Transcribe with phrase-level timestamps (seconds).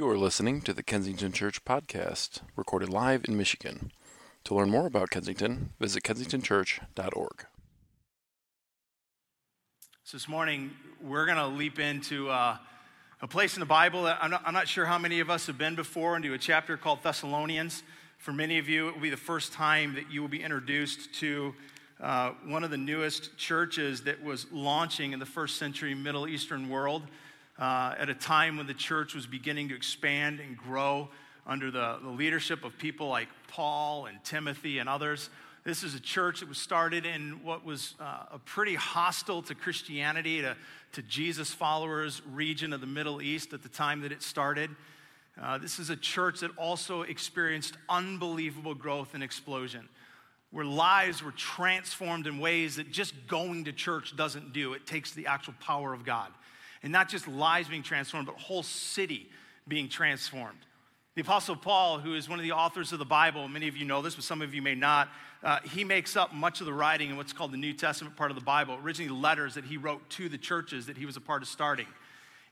[0.00, 3.92] You are listening to the Kensington Church podcast, recorded live in Michigan.
[4.44, 7.44] To learn more about Kensington, visit kensingtonchurch.org.
[10.02, 10.70] So this morning,
[11.02, 12.56] we're going to leap into uh,
[13.20, 15.46] a place in the Bible that I'm not, I'm not sure how many of us
[15.48, 17.82] have been before, into a chapter called Thessalonians.
[18.16, 21.14] For many of you, it will be the first time that you will be introduced
[21.16, 21.54] to
[22.00, 26.70] uh, one of the newest churches that was launching in the first century Middle Eastern
[26.70, 27.02] world
[27.60, 31.08] uh, at a time when the church was beginning to expand and grow
[31.46, 35.28] under the, the leadership of people like Paul and Timothy and others.
[35.62, 39.54] This is a church that was started in what was uh, a pretty hostile to
[39.54, 40.56] Christianity, to,
[40.92, 44.70] to Jesus followers region of the Middle East at the time that it started.
[45.40, 49.86] Uh, this is a church that also experienced unbelievable growth and explosion,
[50.50, 54.72] where lives were transformed in ways that just going to church doesn't do.
[54.72, 56.32] It takes the actual power of God.
[56.82, 59.28] And not just lives being transformed, but whole city
[59.68, 60.58] being transformed.
[61.14, 63.84] The Apostle Paul, who is one of the authors of the Bible, many of you
[63.84, 65.08] know this, but some of you may not,
[65.42, 68.30] uh, he makes up much of the writing in what's called the New Testament part
[68.30, 71.20] of the Bible, originally letters that he wrote to the churches that he was a
[71.20, 71.86] part of starting.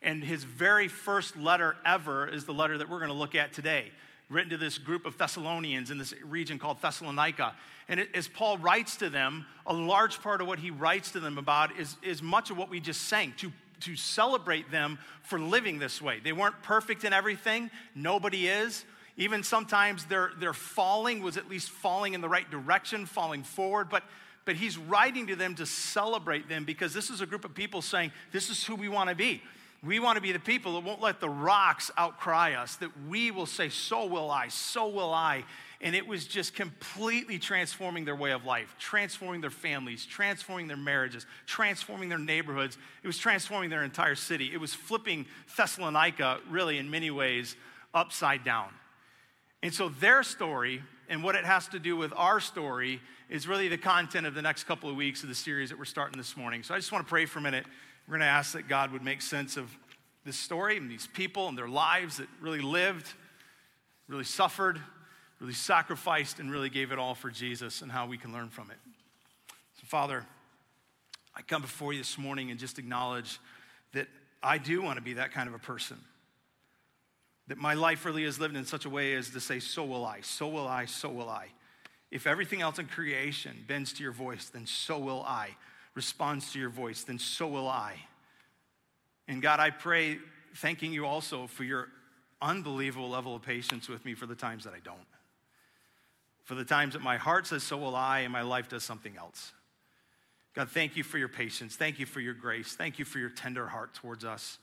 [0.02, 3.52] And his very first letter ever is the letter that we're going to look at
[3.52, 3.90] today,
[4.28, 7.54] written to this group of Thessalonians in this region called Thessalonica.
[7.88, 11.20] And it, as Paul writes to them, a large part of what he writes to
[11.20, 15.38] them about is, is much of what we just sang to to celebrate them for
[15.38, 16.20] living this way.
[16.22, 18.84] They weren't perfect in everything, nobody is.
[19.16, 23.88] Even sometimes their, their falling was at least falling in the right direction, falling forward,
[23.90, 24.04] but,
[24.44, 27.82] but he's writing to them to celebrate them because this is a group of people
[27.82, 29.42] saying, This is who we want to be.
[29.82, 33.32] We want to be the people that won't let the rocks outcry us, that we
[33.32, 35.44] will say, So will I, so will I.
[35.80, 40.76] And it was just completely transforming their way of life, transforming their families, transforming their
[40.76, 42.76] marriages, transforming their neighborhoods.
[43.04, 44.50] It was transforming their entire city.
[44.52, 45.26] It was flipping
[45.56, 47.54] Thessalonica, really, in many ways,
[47.94, 48.70] upside down.
[49.62, 53.68] And so their story and what it has to do with our story is really
[53.68, 56.36] the content of the next couple of weeks of the series that we're starting this
[56.36, 56.64] morning.
[56.64, 57.66] So I just want to pray for a minute.
[58.06, 59.70] We're going to ask that God would make sense of
[60.24, 63.06] this story and these people and their lives that really lived,
[64.08, 64.80] really suffered,
[65.40, 68.70] really sacrificed and really gave it all for Jesus and how we can learn from
[68.70, 68.78] it.
[69.80, 70.26] So, Father,
[71.36, 73.38] I come before you this morning and just acknowledge
[73.92, 74.08] that
[74.42, 75.98] I do want to be that kind of a person.
[77.46, 80.04] That my life really is lived in such a way as to say, So will
[80.04, 81.46] I, so will I, so will I.
[82.10, 85.50] If everything else in creation bends to your voice, then so will I.
[85.94, 87.94] Responds to your voice, then so will I.
[89.28, 90.18] And God, I pray,
[90.56, 91.88] thanking you also for your
[92.40, 94.98] unbelievable level of patience with me for the times that I don't
[96.48, 99.14] for the times that my heart says, So will I, and my life does something
[99.18, 99.52] else.
[100.54, 101.76] God, thank you for your patience.
[101.76, 102.74] Thank you for your grace.
[102.74, 104.56] Thank you for your tender heart towards us.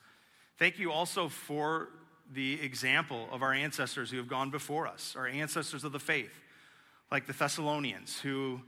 [0.58, 1.90] Thank you also for
[2.34, 6.34] the example of our ancestors who have gone before us, our ancestors of the faith,
[7.12, 8.62] like the Thessalonians, who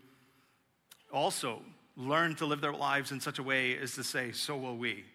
[1.11, 1.63] also
[1.95, 5.05] learned to live their lives in such a way as to say, So will we.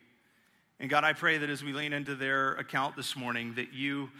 [0.81, 4.11] And God, I pray that as we lean into their account this morning, that you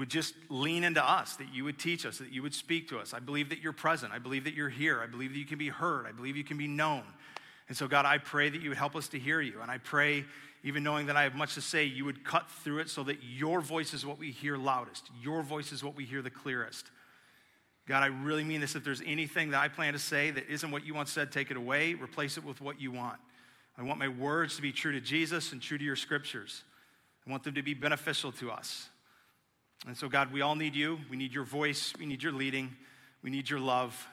[0.00, 2.98] would just lean into us, that you would teach us, that you would speak to
[2.98, 3.12] us.
[3.12, 4.12] I believe that you're present.
[4.14, 5.00] I believe that you're here.
[5.00, 6.06] I believe that you can be heard.
[6.06, 7.02] I believe you can be known.
[7.68, 9.60] And so, God, I pray that you would help us to hear you.
[9.60, 10.24] And I pray,
[10.64, 13.18] even knowing that I have much to say, you would cut through it so that
[13.22, 16.90] your voice is what we hear loudest, your voice is what we hear the clearest.
[17.86, 18.74] God, I really mean this.
[18.74, 21.50] If there's anything that I plan to say that isn't what you once said, take
[21.50, 23.18] it away, replace it with what you want.
[23.76, 26.64] I want my words to be true to Jesus and true to your scriptures.
[27.26, 28.88] I want them to be beneficial to us.
[29.86, 30.98] And so, God, we all need you.
[31.10, 31.94] We need your voice.
[31.98, 32.76] We need your leading.
[33.22, 34.06] We need your love.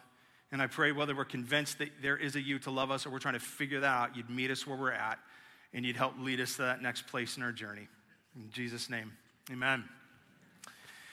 [0.51, 3.09] And I pray whether we're convinced that there is a you to love us or
[3.09, 5.19] we're trying to figure that out, you'd meet us where we're at
[5.73, 7.88] and you'd help lead us to that next place in our journey.
[8.35, 9.11] In Jesus' name,
[9.51, 9.83] amen.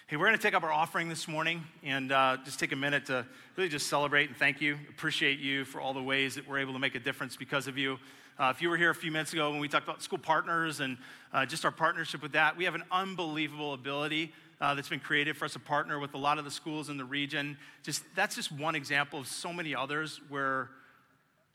[0.06, 2.76] Hey, we're going to take up our offering this morning and uh, just take a
[2.76, 3.26] minute to
[3.56, 4.78] really just celebrate and thank you.
[4.88, 7.76] Appreciate you for all the ways that we're able to make a difference because of
[7.76, 7.98] you.
[8.38, 10.80] Uh, if you were here a few minutes ago when we talked about school partners
[10.80, 10.98] and
[11.32, 15.36] uh, just our partnership with that, we have an unbelievable ability uh, that's been created
[15.36, 17.56] for us to partner with a lot of the schools in the region.
[17.82, 20.70] Just that's just one example of so many others where,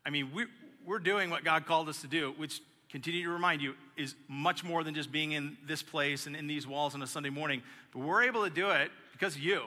[0.06, 0.46] I mean, we,
[0.86, 4.64] we're doing what God called us to do, which continue to remind you is much
[4.64, 7.62] more than just being in this place and in these walls on a Sunday morning.
[7.94, 9.64] But we're able to do it because of you.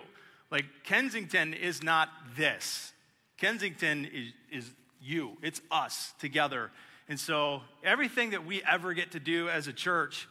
[0.51, 2.93] Like Kensington is not this.
[3.39, 4.71] Kensington is, is
[5.01, 5.37] you.
[5.43, 6.71] It's us together.
[7.09, 10.29] And so everything that we ever get to do as a church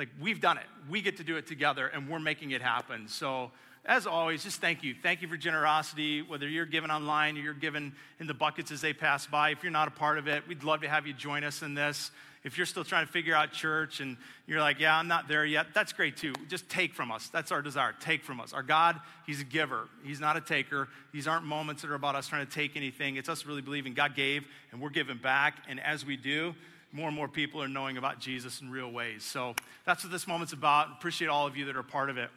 [0.00, 0.64] like we've done it.
[0.88, 3.06] We get to do it together and we're making it happen.
[3.06, 3.50] So
[3.84, 4.94] as always, just thank you.
[4.94, 8.80] Thank you for generosity, whether you're giving online or you're giving in the buckets as
[8.80, 9.50] they pass by.
[9.50, 11.74] If you're not a part of it, we'd love to have you join us in
[11.74, 12.12] this.
[12.44, 14.16] If you're still trying to figure out church and
[14.46, 16.32] you're like, yeah, I'm not there yet, that's great too.
[16.48, 17.28] Just take from us.
[17.28, 17.94] That's our desire.
[18.00, 18.54] Take from us.
[18.54, 20.88] Our God, He's a giver, He's not a taker.
[21.12, 23.16] These aren't moments that are about us trying to take anything.
[23.16, 25.56] It's us really believing God gave and we're giving back.
[25.68, 26.54] And as we do,
[26.92, 29.22] more and more people are knowing about Jesus in real ways.
[29.22, 29.54] So
[29.84, 30.88] that's what this moment's about.
[30.92, 32.30] Appreciate all of you that are part of it.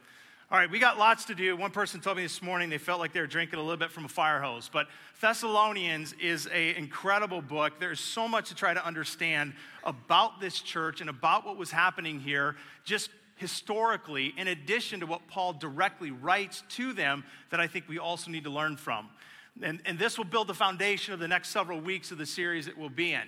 [0.51, 1.57] All right, we got lots to do.
[1.57, 3.89] One person told me this morning they felt like they were drinking a little bit
[3.89, 4.69] from a fire hose.
[4.71, 4.88] But
[5.19, 7.79] Thessalonians is an incredible book.
[7.79, 9.53] There's so much to try to understand
[9.83, 15.27] about this church and about what was happening here, just historically, in addition to what
[15.27, 19.09] Paul directly writes to them, that I think we also need to learn from.
[19.63, 22.67] And, and this will build the foundation of the next several weeks of the series
[22.67, 23.23] that we'll be in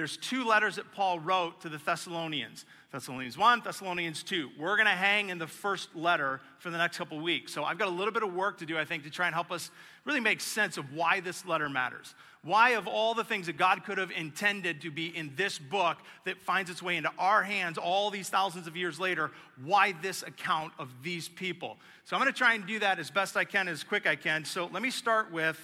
[0.00, 4.52] there's two letters that Paul wrote to the Thessalonians Thessalonians 1, Thessalonians 2.
[4.58, 7.52] We're going to hang in the first letter for the next couple weeks.
[7.52, 9.34] So I've got a little bit of work to do, I think, to try and
[9.34, 9.70] help us
[10.06, 12.14] really make sense of why this letter matters.
[12.42, 15.98] Why, of all the things that God could have intended to be in this book
[16.24, 19.30] that finds its way into our hands all these thousands of years later,
[19.62, 21.76] why this account of these people?
[22.06, 24.16] So I'm going to try and do that as best I can, as quick I
[24.16, 24.46] can.
[24.46, 25.60] So let me start with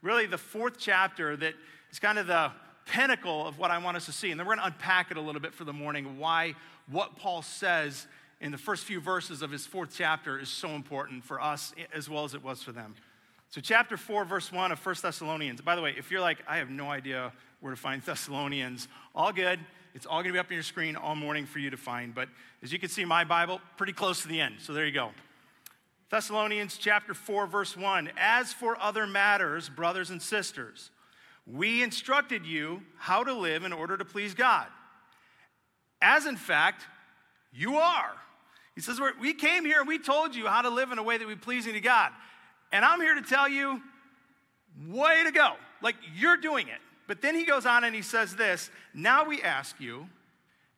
[0.00, 1.54] really the fourth chapter that
[1.90, 2.52] is kind of the
[2.86, 4.30] pinnacle of what I want us to see.
[4.30, 6.54] And then we're going to unpack it a little bit for the morning why
[6.90, 8.06] what Paul says
[8.40, 12.08] in the first few verses of his fourth chapter is so important for us as
[12.08, 12.94] well as it was for them.
[13.50, 15.60] So, chapter 4, verse 1 of 1 Thessalonians.
[15.60, 19.32] By the way, if you're like, I have no idea where to find Thessalonians, all
[19.32, 19.58] good.
[19.92, 22.14] It's all going to be up on your screen all morning for you to find.
[22.14, 22.28] But
[22.62, 24.56] as you can see, my Bible, pretty close to the end.
[24.60, 25.10] So, there you go.
[26.10, 28.10] Thessalonians chapter 4, verse 1.
[28.16, 30.90] As for other matters, brothers and sisters,
[31.52, 34.66] we instructed you how to live in order to please God.
[36.00, 36.84] As in fact,
[37.52, 38.12] you are.
[38.74, 41.18] He says, We came here and we told you how to live in a way
[41.18, 42.12] that would be pleasing to God.
[42.72, 43.80] And I'm here to tell you,
[44.86, 45.54] way to go.
[45.82, 46.78] Like you're doing it.
[47.06, 50.08] But then he goes on and he says this Now we ask you,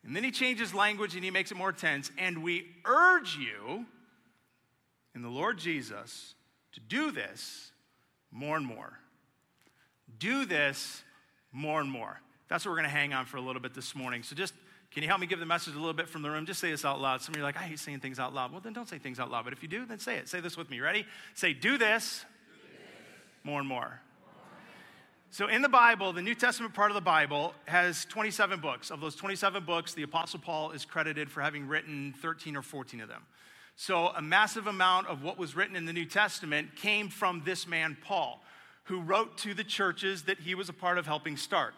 [0.05, 3.85] and then he changes language and he makes it more tense, and we urge you
[5.15, 6.35] in the Lord Jesus
[6.73, 7.73] to do this
[8.31, 9.02] more and more
[10.23, 11.03] do this
[11.51, 12.21] more and more.
[12.49, 14.23] That's what we're going to hang on for a little bit this morning.
[14.23, 14.55] So just
[14.93, 16.47] can you help me give the message a little bit from the room?
[16.47, 17.23] Just say this out loud.
[17.23, 18.53] Some of you are like, I hate saying things out loud.
[18.53, 19.45] Well, then don't say things out loud.
[19.45, 20.29] But if you do, then say it.
[20.29, 20.81] Say this with me.
[20.81, 21.07] Ready?
[21.35, 22.25] Say, do this,
[22.55, 23.41] do this.
[23.43, 24.01] more and more.
[25.31, 28.91] So, in the Bible, the New Testament part of the Bible has 27 books.
[28.91, 33.01] Of those 27 books, the Apostle Paul is credited for having written 13 or 14
[33.01, 33.23] of them.
[33.77, 37.67] So, a massive amount of what was written in the New Testament came from this
[37.67, 38.43] man, Paul
[38.85, 41.75] who wrote to the churches that he was a part of helping start.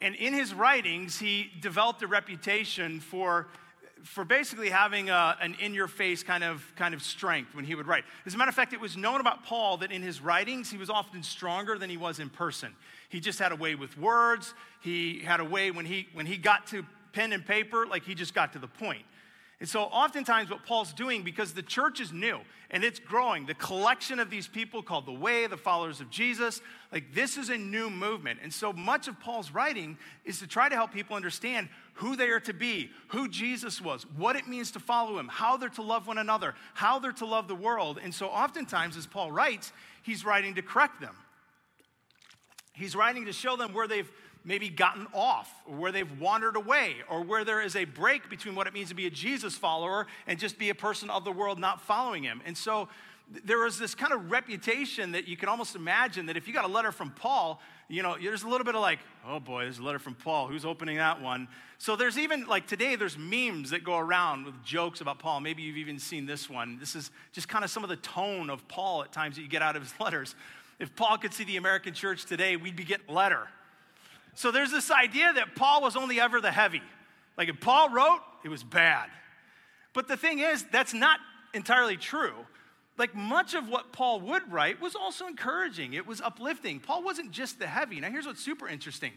[0.00, 3.46] And in his writings, he developed a reputation for,
[4.02, 7.74] for basically having a, an in your face kind of, kind of strength when he
[7.74, 8.04] would write.
[8.26, 10.76] As a matter of fact, it was known about Paul that in his writings, he
[10.76, 12.74] was often stronger than he was in person.
[13.08, 16.36] He just had a way with words, he had a way when he, when he
[16.36, 19.04] got to pen and paper, like he just got to the point.
[19.62, 22.40] And so, oftentimes, what Paul's doing, because the church is new
[22.72, 26.60] and it's growing, the collection of these people called the Way, the followers of Jesus,
[26.90, 28.40] like this is a new movement.
[28.42, 32.30] And so, much of Paul's writing is to try to help people understand who they
[32.30, 35.82] are to be, who Jesus was, what it means to follow him, how they're to
[35.82, 38.00] love one another, how they're to love the world.
[38.02, 39.72] And so, oftentimes, as Paul writes,
[40.02, 41.14] he's writing to correct them.
[42.74, 44.10] He's writing to show them where they've
[44.44, 48.54] maybe gotten off, or where they've wandered away, or where there is a break between
[48.54, 51.32] what it means to be a Jesus follower and just be a person of the
[51.32, 52.40] world not following him.
[52.44, 52.88] And so
[53.44, 56.64] there is this kind of reputation that you can almost imagine that if you got
[56.64, 59.78] a letter from Paul, you know, there's a little bit of like, oh boy, there's
[59.78, 60.48] a letter from Paul.
[60.48, 61.48] Who's opening that one?
[61.78, 65.40] So there's even like today, there's memes that go around with jokes about Paul.
[65.40, 66.78] Maybe you've even seen this one.
[66.78, 69.48] This is just kind of some of the tone of Paul at times that you
[69.48, 70.34] get out of his letters.
[70.78, 73.48] If Paul could see the American church today, we'd be getting letter.
[74.34, 76.82] So there's this idea that Paul was only ever the heavy.
[77.36, 79.08] Like if Paul wrote, it was bad.
[79.92, 81.20] But the thing is, that's not
[81.54, 82.34] entirely true.
[82.98, 86.80] Like much of what Paul would write was also encouraging, it was uplifting.
[86.80, 88.00] Paul wasn't just the heavy.
[88.00, 89.12] Now, here's what's super interesting.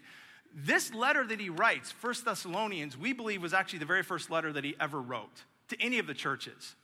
[0.53, 4.53] This letter that he writes, First Thessalonians, we believe was actually the very first letter
[4.53, 6.75] that he ever wrote to any of the churches.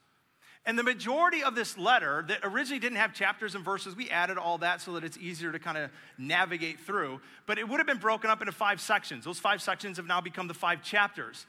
[0.66, 4.38] And the majority of this letter that originally didn't have chapters and verses, we added
[4.38, 5.90] all that so that it's easier to kind of
[6.20, 7.20] navigate through.
[7.48, 9.26] But it would have been broken up into five sections.
[9.26, 11.48] Those five sections have now become the five chapters.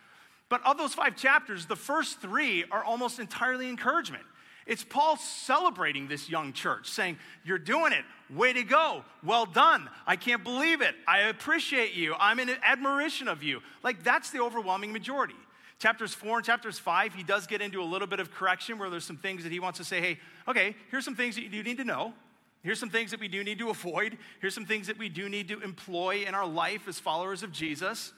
[0.48, 4.24] But of those five chapters, the first three are almost entirely encouragement.
[4.66, 8.04] It's Paul celebrating this young church, saying, You're doing it.
[8.30, 9.04] Way to go.
[9.22, 9.90] Well done.
[10.06, 10.94] I can't believe it.
[11.06, 12.14] I appreciate you.
[12.18, 13.60] I'm in admiration of you.
[13.82, 15.34] Like, that's the overwhelming majority.
[15.82, 18.88] Chapters four and chapters five, he does get into a little bit of correction where
[18.88, 21.48] there's some things that he wants to say, hey, okay, here's some things that you
[21.48, 22.14] do need to know.
[22.62, 24.16] Here's some things that we do need to avoid.
[24.40, 27.50] Here's some things that we do need to employ in our life as followers of
[27.50, 28.12] Jesus.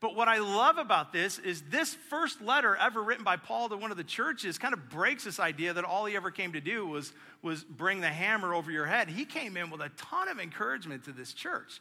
[0.00, 3.76] But what I love about this is this first letter ever written by Paul to
[3.76, 6.62] one of the churches kind of breaks this idea that all he ever came to
[6.62, 9.10] do was, was bring the hammer over your head.
[9.10, 11.78] He came in with a ton of encouragement to this church.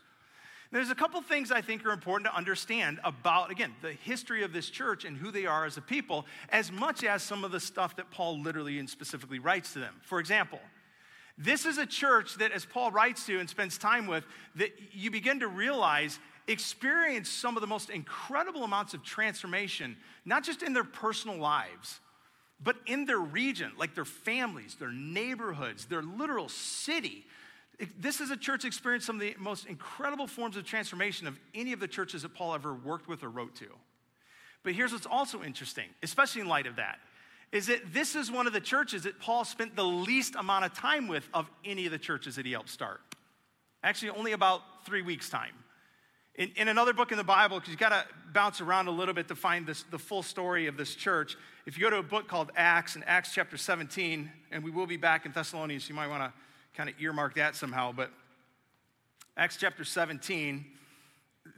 [0.72, 4.54] There's a couple things I think are important to understand about, again, the history of
[4.54, 7.60] this church and who they are as a people, as much as some of the
[7.60, 9.96] stuff that Paul literally and specifically writes to them.
[10.01, 10.60] For example,
[11.38, 14.25] this is a church that, as Paul writes to and spends time with,
[14.56, 20.44] that you begin to realize experience some of the most incredible amounts of transformation, not
[20.44, 22.00] just in their personal lives,
[22.63, 27.25] but in their region, like their families, their neighborhoods, their literal city
[28.00, 31.74] this is a church experienced some of the most incredible forms of transformation of any
[31.74, 33.68] of the churches that Paul ever worked with or wrote to.
[34.64, 37.00] But here's what's also interesting, especially in light of that,
[37.52, 40.74] is that this is one of the churches that Paul spent the least amount of
[40.74, 43.02] time with of any of the churches that he helped start.
[43.84, 45.54] Actually, only about three weeks' time.
[46.36, 49.14] In, in another book in the Bible, because you got to bounce around a little
[49.14, 51.36] bit to find this, the full story of this church.
[51.66, 54.88] If you go to a book called Acts, in Acts chapter 17, and we will
[54.88, 56.34] be back in Thessalonians, you might want to
[56.75, 57.92] kind of earmark that somehow.
[57.92, 58.12] But
[59.38, 60.66] Acts chapter 17,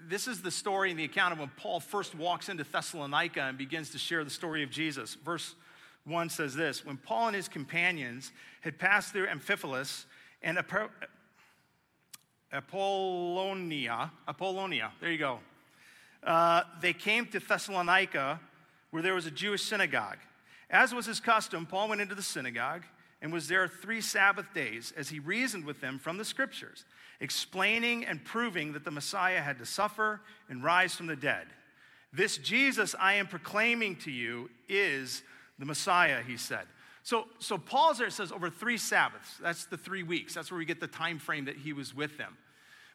[0.08, 3.58] this is the story and the account of when Paul first walks into Thessalonica and
[3.58, 5.16] begins to share the story of Jesus.
[5.16, 5.56] Verse
[6.06, 10.06] 1 says this When Paul and his companions had passed through Amphipolis
[10.42, 10.58] and
[12.52, 15.40] Apollonia, Apollonia, there you go,
[16.24, 18.40] uh, they came to Thessalonica
[18.92, 20.18] where there was a Jewish synagogue.
[20.70, 22.84] As was his custom, Paul went into the synagogue
[23.24, 26.84] and was there three Sabbath days as he reasoned with them from the scriptures,
[27.22, 31.48] explaining and proving that the Messiah had to suffer and rise from the dead.
[32.12, 35.24] This Jesus I am proclaiming to you is
[35.58, 36.66] the Messiah, he said.
[37.02, 39.38] So, so Paul's there says over three Sabbaths.
[39.42, 40.34] That's the three weeks.
[40.34, 42.38] That's where we get the time frame that he was with them.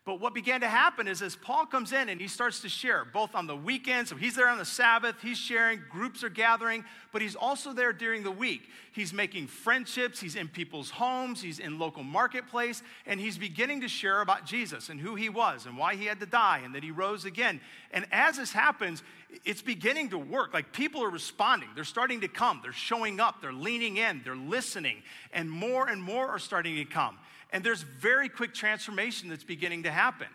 [0.09, 3.05] But what began to happen is as Paul comes in and he starts to share,
[3.05, 6.83] both on the weekend, so he's there on the Sabbath, he's sharing, groups are gathering,
[7.13, 8.71] but he's also there during the week.
[8.93, 13.89] He's making friendships, he's in people's homes, he's in local marketplace, and he's beginning to
[13.89, 16.83] share about Jesus and who he was and why he had to die and that
[16.83, 17.61] he rose again.
[17.91, 19.03] And as this happens,
[19.45, 20.55] it's beginning to work.
[20.55, 24.35] Like people are responding, they're starting to come, they're showing up, they're leaning in, they're
[24.35, 25.03] listening,
[25.35, 27.19] and more and more are starting to come.
[27.51, 30.29] And there's very quick transformation that's beginning to happen.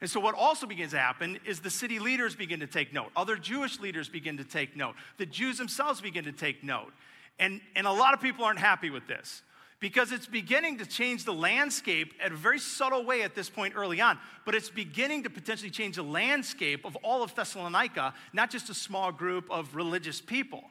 [0.00, 3.10] And so, what also begins to happen is the city leaders begin to take note.
[3.16, 4.94] Other Jewish leaders begin to take note.
[5.18, 6.92] The Jews themselves begin to take note.
[7.38, 9.42] And, and a lot of people aren't happy with this
[9.80, 13.74] because it's beginning to change the landscape at a very subtle way at this point
[13.76, 14.18] early on.
[14.44, 18.74] But it's beginning to potentially change the landscape of all of Thessalonica, not just a
[18.74, 20.64] small group of religious people.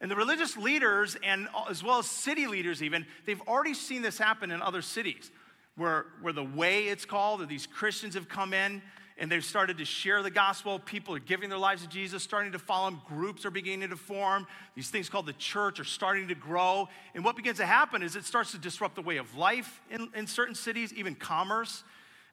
[0.00, 4.16] And the religious leaders, and as well as city leaders, even, they've already seen this
[4.18, 5.30] happen in other cities
[5.76, 8.82] where, where the way it's called, or these Christians have come in
[9.18, 10.78] and they've started to share the gospel.
[10.78, 13.02] People are giving their lives to Jesus, starting to follow him.
[13.06, 14.46] Groups are beginning to form.
[14.76, 16.88] These things called the church are starting to grow.
[17.14, 20.08] And what begins to happen is it starts to disrupt the way of life in,
[20.14, 21.82] in certain cities, even commerce.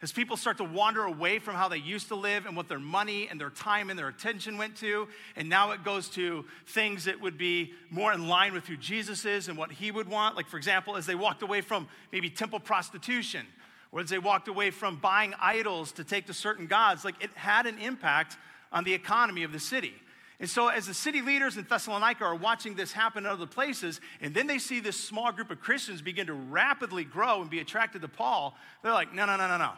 [0.06, 2.78] As people start to wander away from how they used to live and what their
[2.78, 7.06] money and their time and their attention went to, and now it goes to things
[7.06, 10.36] that would be more in line with who Jesus is and what he would want.
[10.36, 13.48] Like, for example, as they walked away from maybe temple prostitution,
[13.92, 17.32] or as they walked away from buying idols to take to certain gods, like it
[17.34, 18.38] had an impact
[18.72, 19.96] on the economy of the city.
[20.40, 24.00] And so, as the city leaders in Thessalonica are watching this happen in other places,
[24.22, 27.60] and then they see this small group of Christians begin to rapidly grow and be
[27.60, 29.72] attracted to Paul, they're like, no, no, no, no, no.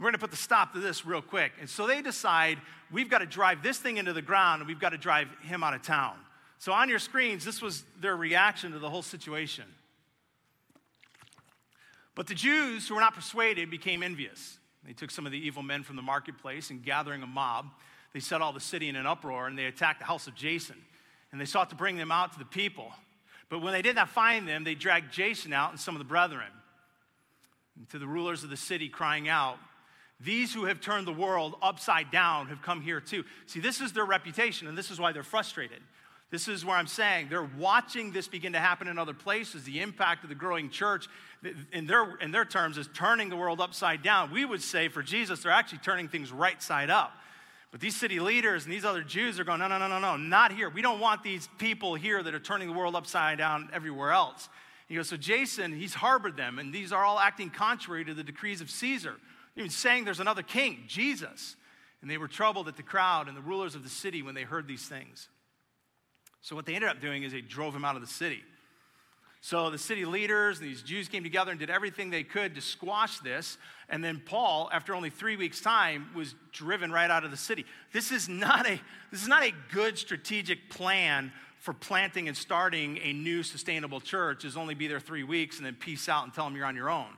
[0.00, 1.52] We're going to put the stop to this real quick.
[1.60, 2.56] And so they decide
[2.90, 5.62] we've got to drive this thing into the ground and we've got to drive him
[5.62, 6.14] out of town.
[6.58, 9.64] So on your screens, this was their reaction to the whole situation.
[12.14, 14.58] But the Jews who were not persuaded became envious.
[14.86, 17.66] They took some of the evil men from the marketplace and gathering a mob,
[18.14, 20.76] they set all the city in an uproar and they attacked the house of Jason.
[21.30, 22.90] And they sought to bring them out to the people.
[23.50, 26.06] But when they did not find them, they dragged Jason out and some of the
[26.06, 26.50] brethren.
[27.76, 29.58] And to the rulers of the city, crying out,
[30.22, 33.24] these who have turned the world upside down have come here too.
[33.46, 35.80] See, this is their reputation, and this is why they're frustrated.
[36.30, 39.64] This is where I'm saying they're watching this begin to happen in other places.
[39.64, 41.08] The impact of the growing church,
[41.72, 44.30] in their, in their terms, is turning the world upside down.
[44.30, 47.12] We would say for Jesus, they're actually turning things right side up.
[47.72, 50.16] But these city leaders and these other Jews are going, no, no, no, no, no,
[50.16, 50.68] not here.
[50.68, 54.48] We don't want these people here that are turning the world upside down everywhere else.
[54.86, 58.24] He goes, so Jason, he's harbored them, and these are all acting contrary to the
[58.24, 59.16] decrees of Caesar
[59.56, 61.56] even saying there's another king, Jesus.
[62.02, 64.42] And they were troubled at the crowd and the rulers of the city when they
[64.42, 65.28] heard these things.
[66.40, 68.42] So, what they ended up doing is they drove him out of the city.
[69.42, 72.60] So the city leaders and these Jews came together and did everything they could to
[72.60, 73.56] squash this.
[73.88, 77.64] And then Paul, after only three weeks' time, was driven right out of the city.
[77.92, 78.78] This is not a,
[79.10, 84.44] this is not a good strategic plan for planting and starting a new sustainable church,
[84.44, 86.76] is only be there three weeks and then peace out and tell them you're on
[86.76, 87.08] your own.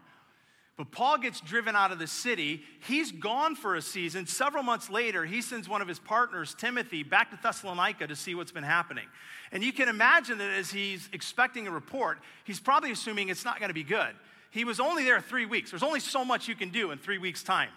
[0.76, 2.62] But Paul gets driven out of the city.
[2.86, 4.26] He's gone for a season.
[4.26, 8.34] Several months later, he sends one of his partners, Timothy, back to Thessalonica to see
[8.34, 9.04] what's been happening.
[9.52, 13.58] And you can imagine that as he's expecting a report, he's probably assuming it's not
[13.58, 14.14] going to be good.
[14.50, 15.70] He was only there three weeks.
[15.70, 17.68] There's only so much you can do in three weeks' time.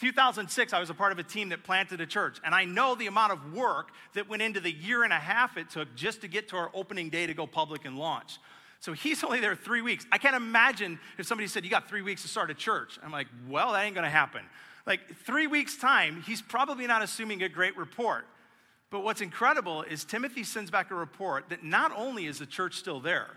[0.00, 2.94] 2006, I was a part of a team that planted a church, and I know
[2.94, 6.20] the amount of work that went into the year and a half it took just
[6.20, 8.38] to get to our opening day to go public and launch.
[8.80, 10.06] So he's only there three weeks.
[10.12, 12.98] I can't imagine if somebody said, You got three weeks to start a church.
[13.02, 14.42] I'm like, Well, that ain't gonna happen.
[14.86, 18.24] Like, three weeks' time, he's probably not assuming a great report.
[18.90, 22.76] But what's incredible is Timothy sends back a report that not only is the church
[22.76, 23.28] still there,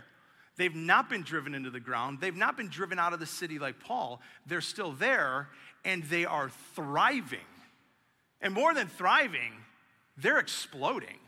[0.55, 3.60] they've not been driven into the ground, they've not been driven out of the city
[3.60, 5.50] like Paul, they're still there
[5.83, 7.39] and they are thriving.
[8.39, 9.51] And more than thriving,
[10.17, 11.19] they're exploding.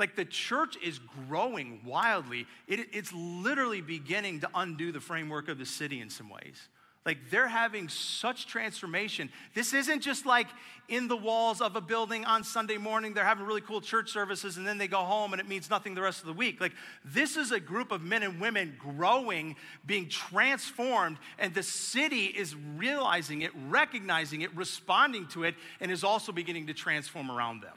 [0.00, 2.46] Like the church is growing wildly.
[2.66, 6.68] It, it's literally beginning to undo the framework of the city in some ways.
[7.04, 9.30] Like they're having such transformation.
[9.54, 10.46] This isn't just like
[10.88, 14.56] in the walls of a building on Sunday morning, they're having really cool church services
[14.56, 16.62] and then they go home and it means nothing the rest of the week.
[16.62, 16.72] Like
[17.04, 22.56] this is a group of men and women growing, being transformed, and the city is
[22.76, 27.76] realizing it, recognizing it, responding to it, and is also beginning to transform around them.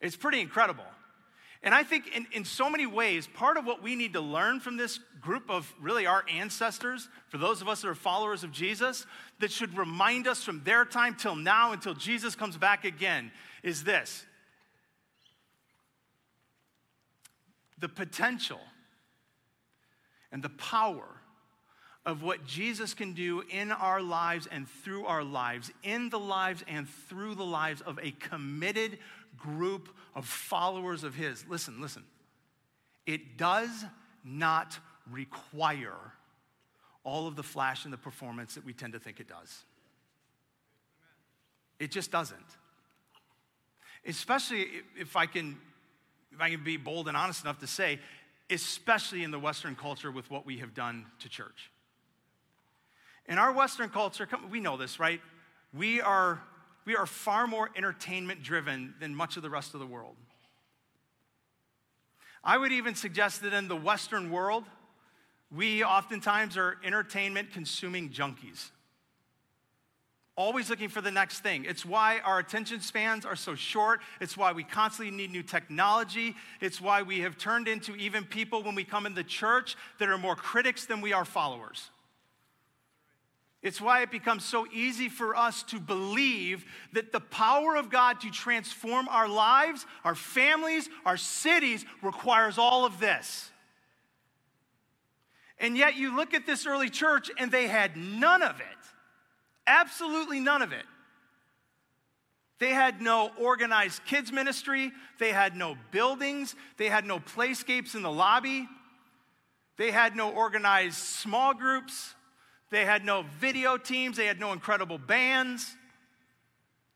[0.00, 0.84] It's pretty incredible.
[1.62, 4.60] And I think in, in so many ways, part of what we need to learn
[4.60, 8.50] from this group of really our ancestors, for those of us that are followers of
[8.50, 9.04] Jesus,
[9.40, 13.30] that should remind us from their time till now until Jesus comes back again,
[13.62, 14.24] is this.
[17.78, 18.60] The potential
[20.32, 21.04] and the power
[22.06, 26.64] of what Jesus can do in our lives and through our lives, in the lives
[26.66, 28.98] and through the lives of a committed
[29.40, 31.44] group of followers of His.
[31.48, 32.04] Listen, listen.
[33.06, 33.84] It does
[34.24, 34.78] not
[35.10, 35.96] require
[37.02, 39.64] all of the flash and the performance that we tend to think it does.
[41.78, 42.38] It just doesn't.
[44.06, 44.66] Especially
[44.98, 45.58] if I can,
[46.32, 47.98] if I can be bold and honest enough to say,
[48.50, 51.70] especially in the Western culture with what we have done to church.
[53.26, 55.20] In our Western culture, we know this, right?
[55.72, 56.42] We are
[56.84, 60.16] we are far more entertainment driven than much of the rest of the world.
[62.42, 64.64] I would even suggest that in the Western world,
[65.54, 68.70] we oftentimes are entertainment consuming junkies.
[70.36, 71.66] Always looking for the next thing.
[71.66, 74.00] It's why our attention spans are so short.
[74.20, 76.34] It's why we constantly need new technology.
[76.62, 80.08] It's why we have turned into even people when we come in the church that
[80.08, 81.90] are more critics than we are followers.
[83.62, 88.20] It's why it becomes so easy for us to believe that the power of God
[88.22, 93.50] to transform our lives, our families, our cities requires all of this.
[95.58, 98.66] And yet you look at this early church and they had none of it.
[99.66, 100.86] Absolutely none of it.
[102.58, 104.90] They had no organized kids' ministry.
[105.18, 106.54] They had no buildings.
[106.78, 108.68] They had no playscapes in the lobby.
[109.76, 112.14] They had no organized small groups.
[112.70, 115.76] They had no video teams, they had no incredible bands.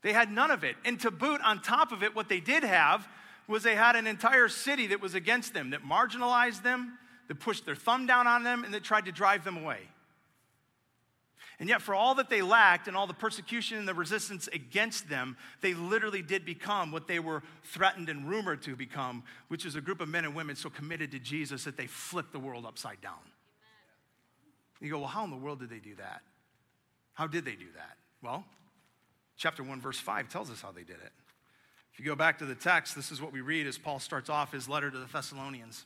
[0.03, 0.77] They had none of it.
[0.85, 3.09] And to boot, on top of it, what they did have
[3.49, 7.65] was they had an entire city that was against them, that marginalized them, that pushed
[7.65, 9.81] their thumb down on them, and that tried to drive them away.
[11.59, 15.09] And yet, for all that they lacked and all the persecution and the resistance against
[15.09, 19.75] them, they literally did become what they were threatened and rumored to become, which is
[19.75, 22.67] a group of men and women so committed to Jesus that they flipped the world
[22.67, 23.21] upside down.
[24.81, 26.23] You go, well, how in the world did they do that?
[27.15, 27.97] How did they do that?
[28.23, 28.45] Well,
[29.37, 31.13] chapter 1, verse 5 tells us how they did it.
[31.93, 34.29] If you go back to the text, this is what we read as Paul starts
[34.29, 35.85] off his letter to the Thessalonians.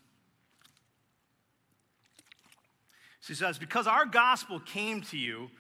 [3.20, 5.50] So he says, Because our gospel came to you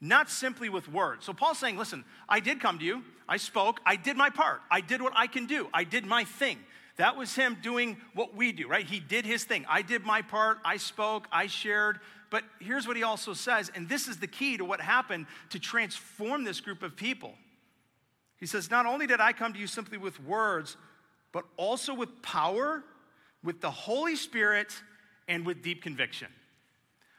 [0.00, 1.24] not simply with words.
[1.24, 4.60] So Paul's saying, Listen, I did come to you, I spoke, I did my part,
[4.70, 6.58] I did what I can do, I did my thing.
[6.98, 8.86] That was him doing what we do, right?
[8.86, 9.66] He did his thing.
[9.68, 11.98] I did my part, I spoke, I shared,
[12.30, 15.58] but here's what he also says, and this is the key to what happened to
[15.58, 17.34] transform this group of people.
[18.38, 20.76] He says, Not only did I come to you simply with words,
[21.32, 22.82] but also with power,
[23.42, 24.72] with the Holy Spirit,
[25.28, 26.28] and with deep conviction.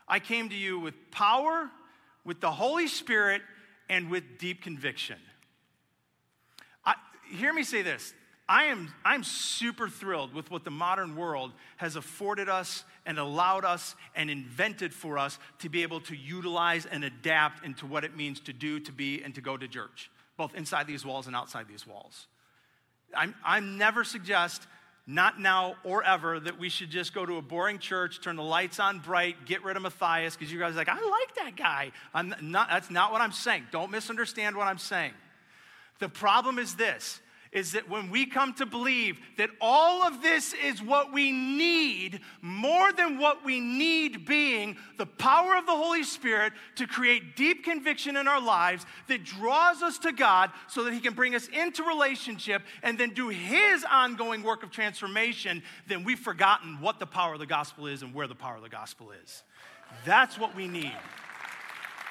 [0.08, 1.70] I came to you with power,
[2.24, 3.42] with the Holy Spirit,
[3.90, 5.18] and with deep conviction.
[6.86, 6.96] I,
[7.30, 8.14] hear me say this
[8.50, 13.66] I am I'm super thrilled with what the modern world has afforded us and allowed
[13.66, 18.16] us and invented for us to be able to utilize and adapt into what it
[18.16, 21.36] means to do, to be, and to go to church, both inside these walls and
[21.36, 22.28] outside these walls.
[23.16, 24.66] I'm, I'm never suggest,
[25.06, 28.44] not now or ever, that we should just go to a boring church, turn the
[28.44, 31.56] lights on bright, get rid of Matthias, because you guys are like, I like that
[31.58, 31.92] guy.
[32.14, 33.68] I'm not, that's not what I'm saying.
[33.72, 35.14] Don't misunderstand what I'm saying.
[36.00, 40.54] The problem is this is that when we come to believe that all of this
[40.64, 46.04] is what we need, more than what we need being the power of the Holy
[46.04, 50.94] Spirit to create deep conviction in our lives that draws us to God so that
[50.94, 56.04] He can bring us into relationship and then do His ongoing work of transformation, then
[56.04, 58.70] we've forgotten what the power of the gospel is and where the power of the
[58.70, 59.44] gospel is.
[60.06, 60.96] That's what we need.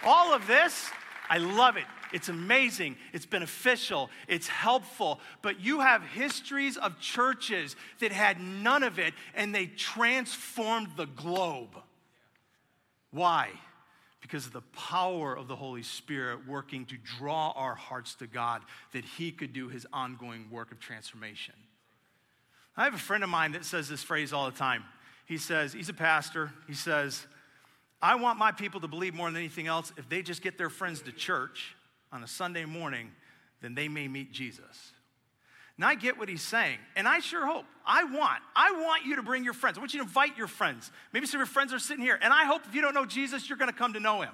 [0.05, 0.91] All of this,
[1.29, 1.85] I love it.
[2.17, 5.21] It's amazing, it's beneficial, it's helpful.
[5.43, 11.05] But you have histories of churches that had none of it and they transformed the
[11.05, 11.77] globe.
[13.11, 13.51] Why?
[14.23, 18.63] Because of the power of the Holy Spirit working to draw our hearts to God,
[18.95, 21.55] that He could do His ongoing work of transformation.
[22.79, 24.85] I have a friend of mine that says this phrase all the time.
[25.27, 26.51] He says, he's a pastor.
[26.67, 27.27] He says,
[28.01, 30.71] I want my people to believe more than anything else if they just get their
[30.71, 31.76] friends to church
[32.13, 33.11] on a Sunday morning,
[33.61, 34.93] then they may meet Jesus.
[35.79, 37.67] Now I get what he's saying, and I sure hope.
[37.85, 39.77] I want, I want you to bring your friends.
[39.77, 40.91] I want you to invite your friends.
[41.13, 43.05] Maybe some of your friends are sitting here, and I hope if you don't know
[43.05, 44.33] Jesus, you're gonna come to know him.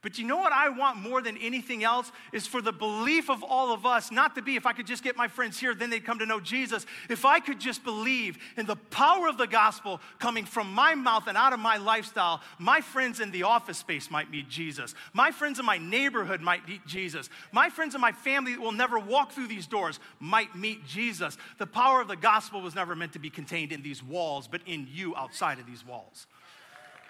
[0.00, 3.42] But you know what I want more than anything else is for the belief of
[3.42, 5.90] all of us not to be if I could just get my friends here, then
[5.90, 6.86] they'd come to know Jesus.
[7.10, 11.26] If I could just believe in the power of the gospel coming from my mouth
[11.26, 14.94] and out of my lifestyle, my friends in the office space might meet Jesus.
[15.14, 17.28] My friends in my neighborhood might meet Jesus.
[17.50, 21.36] My friends in my family that will never walk through these doors might meet Jesus.
[21.58, 24.60] The power of the gospel was never meant to be contained in these walls, but
[24.64, 26.28] in you outside of these walls.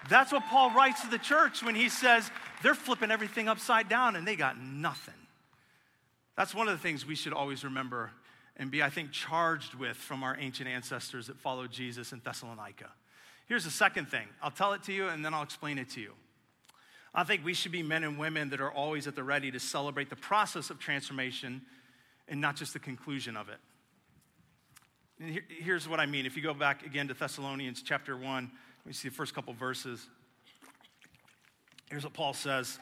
[0.07, 2.29] That's what Paul writes to the church when he says
[2.63, 5.13] they're flipping everything upside down and they got nothing.
[6.37, 8.11] That's one of the things we should always remember
[8.55, 12.89] and be, I think, charged with from our ancient ancestors that followed Jesus in Thessalonica.
[13.47, 16.01] Here's the second thing I'll tell it to you and then I'll explain it to
[16.01, 16.13] you.
[17.13, 19.59] I think we should be men and women that are always at the ready to
[19.59, 21.63] celebrate the process of transformation
[22.27, 23.57] and not just the conclusion of it.
[25.19, 26.25] And here's what I mean.
[26.25, 28.51] If you go back again to Thessalonians chapter 1,
[28.85, 30.07] me see the first couple verses.
[31.89, 32.79] Here's what Paul says.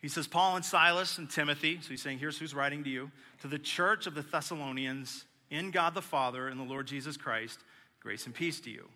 [0.00, 3.10] He says, Paul and Silas and Timothy, so he's saying, here's who's writing to you,
[3.40, 7.58] to the church of the Thessalonians in God the Father and the Lord Jesus Christ,
[8.00, 8.88] grace and peace to you.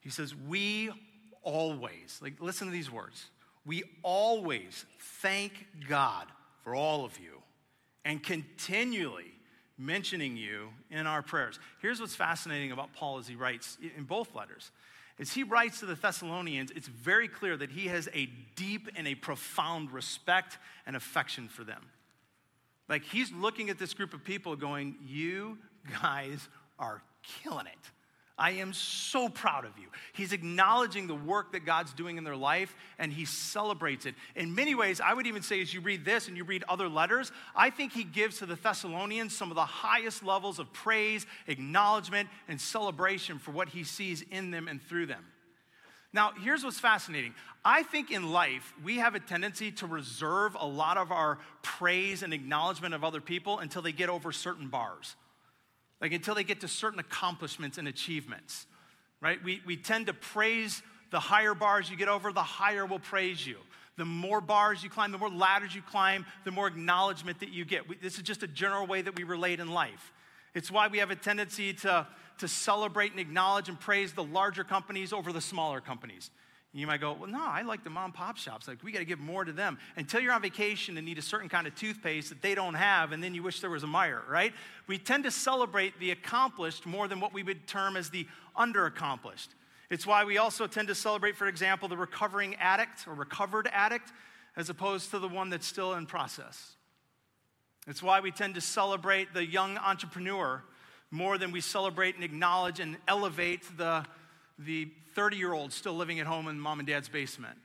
[0.00, 0.90] He says, We
[1.42, 3.26] always, like, listen to these words.
[3.66, 4.84] We always
[5.20, 6.26] thank God
[6.62, 7.42] for all of you
[8.04, 9.33] and continually
[9.78, 11.58] mentioning you in our prayers.
[11.80, 14.70] Here's what's fascinating about Paul as he writes in both letters.
[15.18, 19.06] As he writes to the Thessalonians, it's very clear that he has a deep and
[19.06, 21.82] a profound respect and affection for them.
[22.88, 25.58] Like he's looking at this group of people going, You
[26.02, 27.02] guys are
[27.42, 27.90] killing it.
[28.36, 29.86] I am so proud of you.
[30.12, 34.16] He's acknowledging the work that God's doing in their life and he celebrates it.
[34.34, 36.88] In many ways, I would even say, as you read this and you read other
[36.88, 41.26] letters, I think he gives to the Thessalonians some of the highest levels of praise,
[41.46, 45.24] acknowledgement, and celebration for what he sees in them and through them.
[46.12, 47.34] Now, here's what's fascinating.
[47.64, 52.24] I think in life, we have a tendency to reserve a lot of our praise
[52.24, 55.14] and acknowledgement of other people until they get over certain bars
[56.04, 58.66] like until they get to certain accomplishments and achievements,
[59.22, 59.42] right?
[59.42, 63.46] We, we tend to praise the higher bars you get over, the higher we'll praise
[63.46, 63.56] you.
[63.96, 67.64] The more bars you climb, the more ladders you climb, the more acknowledgement that you
[67.64, 67.88] get.
[67.88, 70.12] We, this is just a general way that we relate in life.
[70.54, 74.62] It's why we have a tendency to, to celebrate and acknowledge and praise the larger
[74.62, 76.30] companies over the smaller companies.
[76.76, 78.66] You might go, well, no, I like the mom pop shops.
[78.66, 81.22] Like, we got to give more to them until you're on vacation and need a
[81.22, 83.86] certain kind of toothpaste that they don't have, and then you wish there was a
[83.86, 84.52] Meijer, right?
[84.88, 88.26] We tend to celebrate the accomplished more than what we would term as the
[88.58, 89.48] underaccomplished.
[89.88, 94.12] It's why we also tend to celebrate, for example, the recovering addict or recovered addict
[94.56, 96.72] as opposed to the one that's still in process.
[97.86, 100.64] It's why we tend to celebrate the young entrepreneur
[101.12, 104.04] more than we celebrate and acknowledge and elevate the
[104.58, 107.58] the 30 year old still living at home in mom and dad's basement.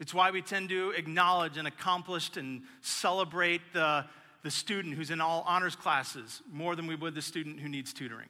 [0.00, 4.04] It's why we tend to acknowledge and accomplish and celebrate the,
[4.44, 7.92] the student who's in all honors classes more than we would the student who needs
[7.92, 8.28] tutoring.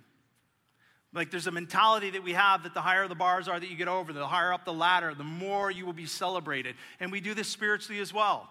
[1.13, 3.77] Like there's a mentality that we have that the higher the bars are that you
[3.77, 6.77] get over, the higher up the ladder, the more you will be celebrated.
[7.01, 8.49] And we do this spiritually as well.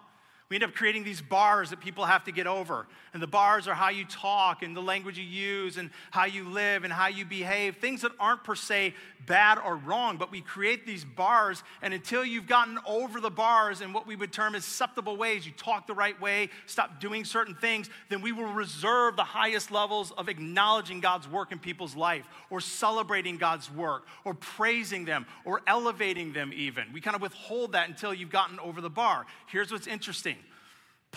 [0.48, 2.86] We end up creating these bars that people have to get over.
[3.12, 6.48] And the bars are how you talk and the language you use and how you
[6.48, 7.76] live and how you behave.
[7.76, 8.94] Things that aren't per se
[9.26, 11.62] bad or wrong, but we create these bars.
[11.82, 15.52] And until you've gotten over the bars in what we would term acceptable ways, you
[15.52, 20.12] talk the right way, stop doing certain things, then we will reserve the highest levels
[20.12, 25.60] of acknowledging God's work in people's life or celebrating God's work or praising them or
[25.66, 26.84] elevating them even.
[26.94, 29.26] We kind of withhold that until you've gotten over the bar.
[29.48, 30.37] Here's what's interesting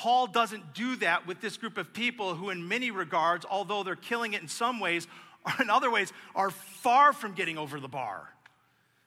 [0.02, 3.96] Paul doesn't do that with this group of people who, in many regards, although they're
[3.96, 5.08] killing it in some ways,
[5.46, 8.28] or in other ways, are far from getting over the bar.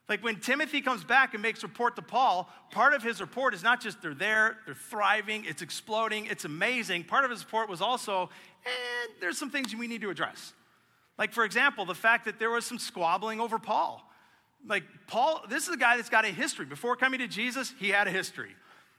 [0.08, 3.62] Like when Timothy comes back and makes report to Paul, part of his report is
[3.64, 7.02] not just they're there, they're thriving, it's exploding, it's amazing.
[7.02, 8.30] Part of his report was also,
[8.64, 10.52] and eh, there's some things we need to address.
[11.18, 14.08] Like, for example, the fact that there was some squabbling over Paul.
[14.64, 16.66] Like, Paul, this is a guy that's got a history.
[16.66, 18.54] Before coming to Jesus, he had a history.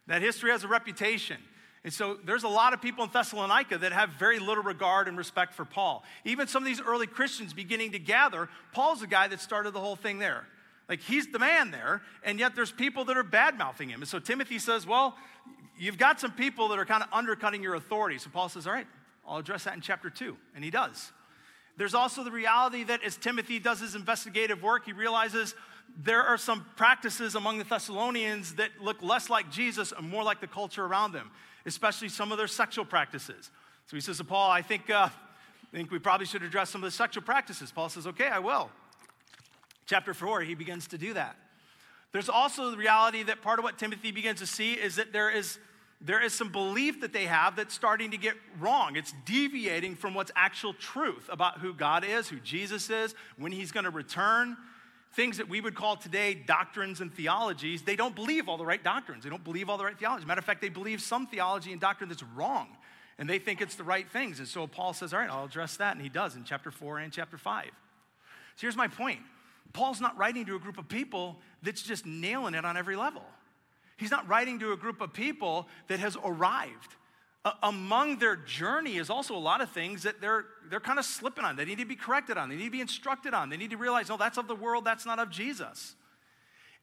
[0.07, 1.37] That history has a reputation.
[1.85, 5.15] And so there's a lot of people in Thessalonica that have very little regard and
[5.15, 6.03] respect for Paul.
[6.23, 9.79] Even some of these early Christians beginning to gather, Paul's the guy that started the
[9.79, 10.47] whole thing there.
[10.89, 14.01] Like he's the man there, and yet there's people that are bad mouthing him.
[14.01, 15.15] And so Timothy says, Well,
[15.77, 18.17] you've got some people that are kind of undercutting your authority.
[18.17, 18.87] So Paul says, All right,
[19.27, 20.37] I'll address that in chapter two.
[20.55, 21.11] And he does.
[21.77, 25.53] There's also the reality that as Timothy does his investigative work, he realizes
[26.01, 30.41] there are some practices among the Thessalonians that look less like Jesus and more like
[30.41, 31.29] the culture around them
[31.65, 33.51] especially some of their sexual practices.
[33.87, 36.83] So he says to Paul, I think, uh, I think we probably should address some
[36.83, 37.71] of the sexual practices.
[37.71, 38.69] Paul says, okay, I will.
[39.85, 41.35] Chapter 4, he begins to do that.
[42.11, 45.29] There's also the reality that part of what Timothy begins to see is that there
[45.29, 45.59] is,
[46.01, 48.95] there is some belief that they have that's starting to get wrong.
[48.95, 53.71] It's deviating from what's actual truth about who God is, who Jesus is, when he's
[53.71, 54.55] going to return
[55.15, 58.83] things that we would call today doctrines and theologies, they don't believe all the right
[58.83, 59.23] doctrines.
[59.23, 60.25] They don't believe all the right theology.
[60.25, 62.67] Matter of fact, they believe some theology and doctrine that's wrong,
[63.17, 64.39] and they think it's the right things.
[64.39, 65.93] And so Paul says, All right, I'll address that.
[65.93, 67.65] And he does in chapter 4 and chapter 5.
[67.65, 67.71] So
[68.57, 69.19] here's my point
[69.73, 73.23] Paul's not writing to a group of people that's just nailing it on every level.
[73.97, 76.95] He's not writing to a group of people that has arrived
[77.61, 81.45] among their journey is also a lot of things that they're, they're kind of slipping
[81.45, 81.55] on.
[81.55, 82.49] They need to be corrected on.
[82.49, 83.49] They need to be instructed on.
[83.49, 85.95] They need to realize, no, that's of the world, that's not of Jesus.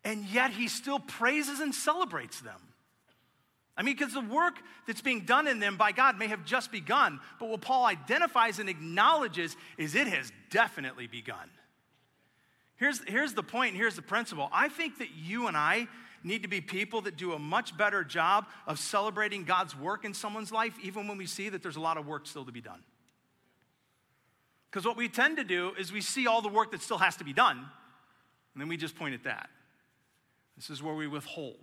[0.05, 2.61] And yet he still praises and celebrates them.
[3.77, 6.71] I mean, because the work that's being done in them by God may have just
[6.71, 11.51] begun, but what Paul identifies and acknowledges is it has definitely begun.
[12.77, 14.49] Here's, here's the point, here's the principle.
[14.53, 15.89] I think that you and I
[16.25, 20.15] need to be people that do a much better job of celebrating God's work in
[20.15, 22.61] someone's life, even when we see that there's a lot of work still to be
[22.61, 22.83] done.
[24.71, 27.17] Because what we tend to do is we see all the work that still has
[27.17, 29.51] to be done, and then we just point at that.
[30.57, 31.59] This is where we withhold.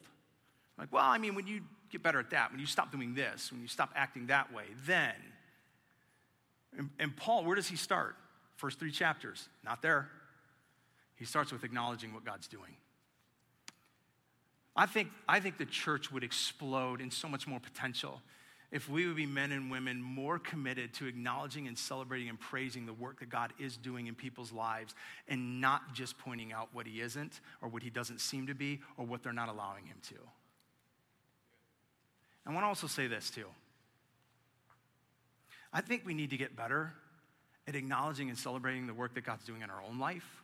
[0.77, 3.51] Like, well, I mean, when you get better at that, when you stop doing this,
[3.51, 5.13] when you stop acting that way, then.
[6.77, 8.15] And, and Paul, where does he start?
[8.55, 10.09] First three chapters, not there.
[11.15, 12.75] He starts with acknowledging what God's doing.
[14.79, 18.21] I think, I think the church would explode in so much more potential
[18.71, 22.85] if we would be men and women more committed to acknowledging and celebrating and praising
[22.85, 24.95] the work that God is doing in people's lives
[25.27, 28.79] and not just pointing out what he isn't or what he doesn't seem to be
[28.95, 30.15] or what they're not allowing him to.
[32.45, 33.47] I want to also say this too.
[35.73, 36.93] I think we need to get better
[37.67, 40.41] at acknowledging and celebrating the work that God's doing in our own life,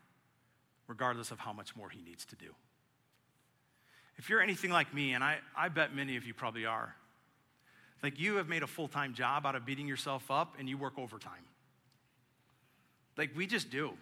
[0.87, 2.53] regardless of how much more he needs to do.
[4.17, 6.95] If you're anything like me, and I, I bet many of you probably are,
[8.01, 10.77] like you have made a full time job out of beating yourself up and you
[10.77, 11.43] work overtime.
[13.17, 13.93] Like we just do.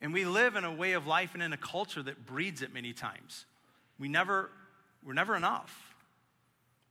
[0.00, 2.74] And we live in a way of life and in a culture that breeds it
[2.74, 3.46] many times.
[3.98, 4.50] We never,
[5.04, 5.94] we're never enough.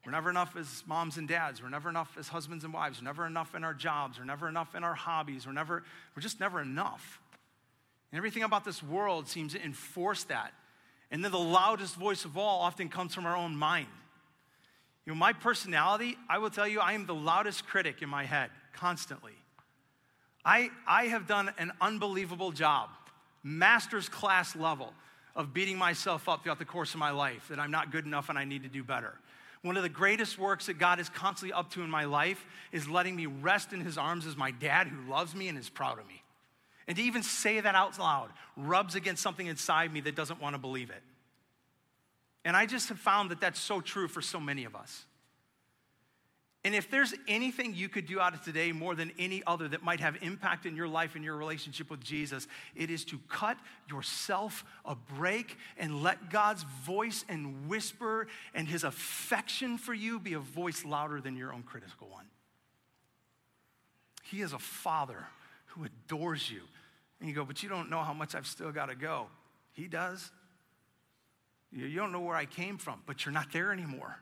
[0.06, 1.62] We're never enough as moms and dads.
[1.62, 3.02] We're never enough as husbands and wives.
[3.02, 4.18] We're never enough in our jobs.
[4.18, 5.46] We're never enough in our hobbies.
[5.46, 5.84] We're never,
[6.16, 7.20] we're just never enough.
[8.12, 10.54] And everything about this world seems to enforce that
[11.12, 13.88] and then the loudest voice of all often comes from our own mind.
[15.06, 18.24] You know, my personality, I will tell you, I am the loudest critic in my
[18.24, 19.34] head constantly.
[20.44, 22.90] I, I have done an unbelievable job,
[23.44, 24.94] master's class level,
[25.36, 28.30] of beating myself up throughout the course of my life that I'm not good enough
[28.30, 29.14] and I need to do better.
[29.64, 32.88] One of the greatest works that God is constantly up to in my life is
[32.88, 36.00] letting me rest in His arms as my dad who loves me and is proud
[36.00, 36.22] of me.
[36.88, 40.54] And to even say that out loud rubs against something inside me that doesn't want
[40.54, 41.02] to believe it.
[42.44, 45.06] And I just have found that that's so true for so many of us.
[46.64, 49.84] And if there's anything you could do out of today more than any other that
[49.84, 53.58] might have impact in your life and your relationship with Jesus, it is to cut
[53.88, 60.34] yourself a break and let God's voice and whisper and his affection for you be
[60.34, 62.26] a voice louder than your own critical one.
[64.24, 65.28] He is a father
[65.76, 66.62] who adores you.
[67.20, 69.28] And you go, but you don't know how much I've still got to go.
[69.74, 70.32] He does.
[71.72, 74.18] You don't know where I came from, but you're not there anymore.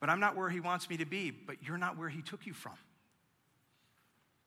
[0.00, 2.46] But I'm not where he wants me to be, but you're not where he took
[2.46, 2.74] you from.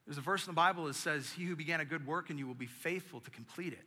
[0.05, 2.37] There's a verse in the Bible that says, He who began a good work in
[2.37, 3.85] you will be faithful to complete it.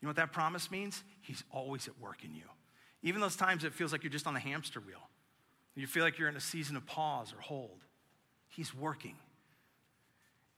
[0.00, 1.02] You know what that promise means?
[1.22, 2.42] He's always at work in you.
[3.02, 5.08] Even those times it feels like you're just on the hamster wheel.
[5.74, 7.84] You feel like you're in a season of pause or hold.
[8.48, 9.16] He's working.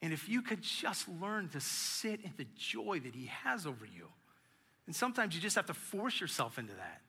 [0.01, 3.85] And if you could just learn to sit in the joy that He has over
[3.85, 4.09] you,
[4.87, 7.01] and sometimes you just have to force yourself into that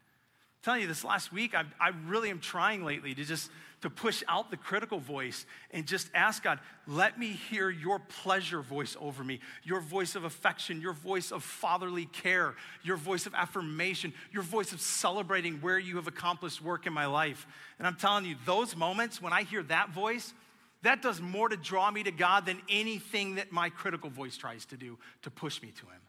[0.59, 3.49] I'm telling you this last week, I, I really am trying lately to just
[3.79, 8.61] to push out the critical voice and just ask God, let me hear your pleasure
[8.61, 13.33] voice over me, your voice of affection, your voice of fatherly care, your voice of
[13.33, 17.47] affirmation, your voice of celebrating where you have accomplished work in my life.
[17.77, 20.33] And I'm telling you, those moments when I hear that voice,
[20.83, 24.65] that does more to draw me to God than anything that my critical voice tries
[24.65, 26.01] to do to push me to Him.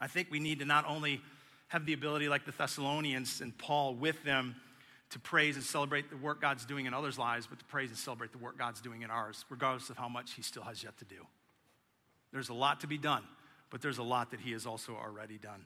[0.00, 1.20] I think we need to not only
[1.68, 4.56] have the ability, like the Thessalonians and Paul with them,
[5.10, 7.98] to praise and celebrate the work God's doing in others' lives, but to praise and
[7.98, 10.98] celebrate the work God's doing in ours, regardless of how much He still has yet
[10.98, 11.26] to do.
[12.32, 13.22] There's a lot to be done,
[13.70, 15.64] but there's a lot that He has also already done.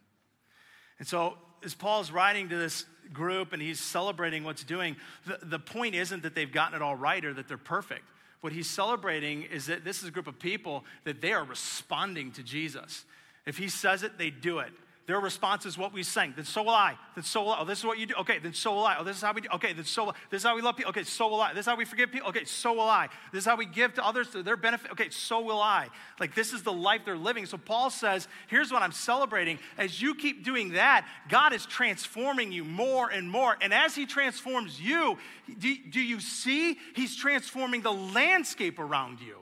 [0.98, 5.59] And so, as Paul's writing to this group and he's celebrating what's doing, the, the
[5.59, 8.05] point isn't that they've gotten it all right or that they're perfect.
[8.40, 12.33] What he's celebrating is that this is a group of people that they are responding
[12.33, 13.05] to Jesus.
[13.46, 14.72] If he says it, they do it.
[15.06, 16.32] Their response is what we sang.
[16.36, 16.96] Then so will I.
[17.16, 17.60] Then so will I.
[17.60, 18.14] Oh, this is what you do.
[18.20, 18.96] Okay, then so will I.
[18.98, 19.48] Oh, this is how we do.
[19.54, 20.90] Okay, then so this is how we love people.
[20.90, 21.52] Okay, so will I.
[21.52, 22.28] This is how we forgive people.
[22.28, 23.08] Okay, so will I.
[23.32, 24.92] This is how we give to others to their benefit.
[24.92, 25.88] Okay, so will I.
[26.20, 27.46] Like this is the life they're living.
[27.46, 29.58] So Paul says, here's what I'm celebrating.
[29.76, 33.56] As you keep doing that, God is transforming you more and more.
[33.60, 35.18] And as He transforms you,
[35.58, 36.78] do, do you see?
[36.94, 39.41] He's transforming the landscape around you.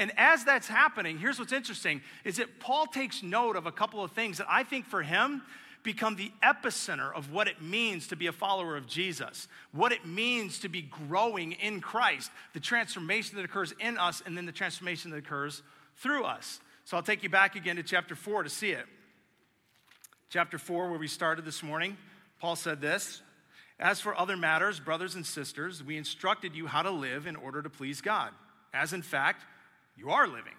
[0.00, 4.02] And as that's happening, here's what's interesting is that Paul takes note of a couple
[4.02, 5.42] of things that I think for him
[5.82, 10.06] become the epicenter of what it means to be a follower of Jesus, what it
[10.06, 14.52] means to be growing in Christ, the transformation that occurs in us, and then the
[14.52, 15.62] transformation that occurs
[15.98, 16.60] through us.
[16.86, 18.86] So I'll take you back again to chapter 4 to see it.
[20.30, 21.98] Chapter 4, where we started this morning,
[22.40, 23.20] Paul said this
[23.78, 27.60] As for other matters, brothers and sisters, we instructed you how to live in order
[27.60, 28.30] to please God,
[28.72, 29.44] as in fact,
[30.00, 30.54] you are living.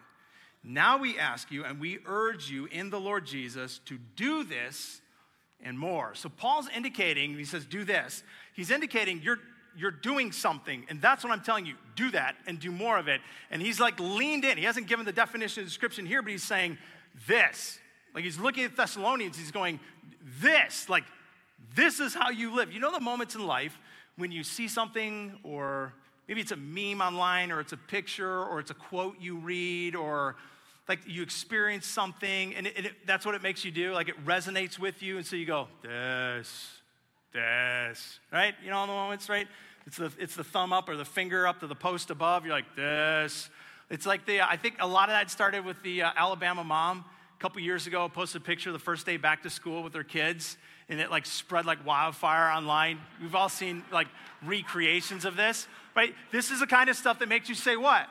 [0.64, 5.02] Now we ask you and we urge you in the Lord Jesus to do this
[5.64, 6.14] and more.
[6.14, 8.24] So Paul's indicating, he says, do this.
[8.54, 9.40] He's indicating you're
[9.74, 11.76] you're doing something, and that's what I'm telling you.
[11.96, 13.22] Do that and do more of it.
[13.52, 14.58] And he's like leaned in.
[14.58, 16.78] He hasn't given the definition of description here, but he's saying
[17.26, 17.80] this.
[18.14, 19.80] Like he's looking at Thessalonians, he's going,
[20.42, 21.06] this, like,
[21.74, 22.74] this is how you live.
[22.74, 23.80] You know the moments in life
[24.18, 25.94] when you see something or
[26.32, 29.98] Maybe it's a meme online, or it's a picture, or it's a quote you read,
[29.98, 30.38] or
[30.88, 33.92] like you experience something, and it, it, that's what it makes you do.
[33.92, 36.78] Like it resonates with you, and so you go, this,
[37.34, 38.56] this, right?
[38.64, 39.46] You know, the moments, right?
[39.86, 42.46] It's the, it's the thumb up or the finger up to the post above.
[42.46, 43.50] You're like, this.
[43.90, 47.04] It's like the, I think a lot of that started with the uh, Alabama mom.
[47.38, 50.06] A couple years ago, posted a picture the first day back to school with her
[50.06, 50.56] kids,
[50.92, 53.00] and it like spread like wildfire online.
[53.20, 54.08] We've all seen like
[54.44, 56.14] recreations of this right?
[56.32, 58.08] This is the kind of stuff that makes you say, what?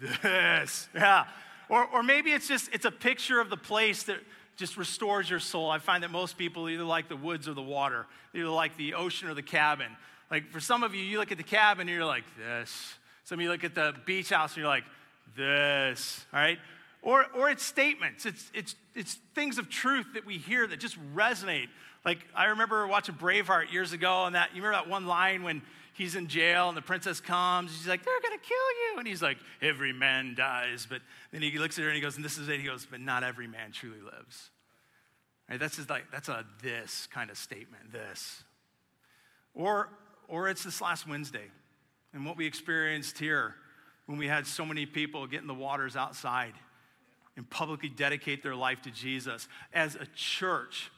[0.00, 1.24] This, yeah.
[1.68, 4.18] Or, or maybe it's just, it's a picture of the place that
[4.56, 5.70] just restores your soul.
[5.70, 8.76] I find that most people either like the woods or the water, they either like
[8.76, 9.88] the ocean or the cabin.
[10.30, 12.94] Like for some of you, you look at the cabin and you're like, this.
[13.24, 14.84] Some of you look at the beach house and you're like,
[15.36, 16.58] this, all right?
[17.02, 20.98] Or, or it's statements, it's, it's, it's things of truth that we hear that just
[21.14, 21.68] resonate.
[22.04, 25.62] Like I remember watching Braveheart years ago, and that you remember that one line when
[25.98, 27.76] he's in jail and the princess comes.
[27.76, 28.56] She's like, they're to kill
[28.92, 28.98] you.
[28.98, 30.86] And he's like, every man dies.
[30.88, 32.60] But then he looks at her and he goes, and this is it.
[32.60, 34.50] He goes, but not every man truly lives.
[35.50, 35.58] Right?
[35.58, 38.44] That's just like, that's a this kind of statement, this.
[39.54, 39.88] Or,
[40.28, 41.50] or it's this last Wednesday
[42.14, 43.54] and what we experienced here
[44.06, 46.54] when we had so many people getting the waters outside
[47.38, 49.48] and publicly dedicate their life to Jesus.
[49.72, 50.90] As a church,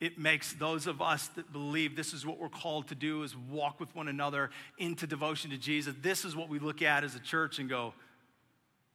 [0.00, 3.34] it makes those of us that believe this is what we're called to do is
[3.36, 7.14] walk with one another into devotion to jesus this is what we look at as
[7.14, 7.92] a church and go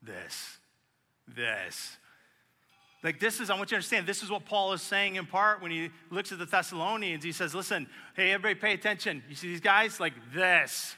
[0.02, 0.58] this
[1.28, 1.98] this
[3.04, 5.26] Like, this is, I want you to understand, this is what Paul is saying in
[5.26, 7.24] part when he looks at the Thessalonians.
[7.24, 9.24] He says, Listen, hey, everybody pay attention.
[9.30, 10.00] You see these guys?
[10.00, 10.96] Like, this,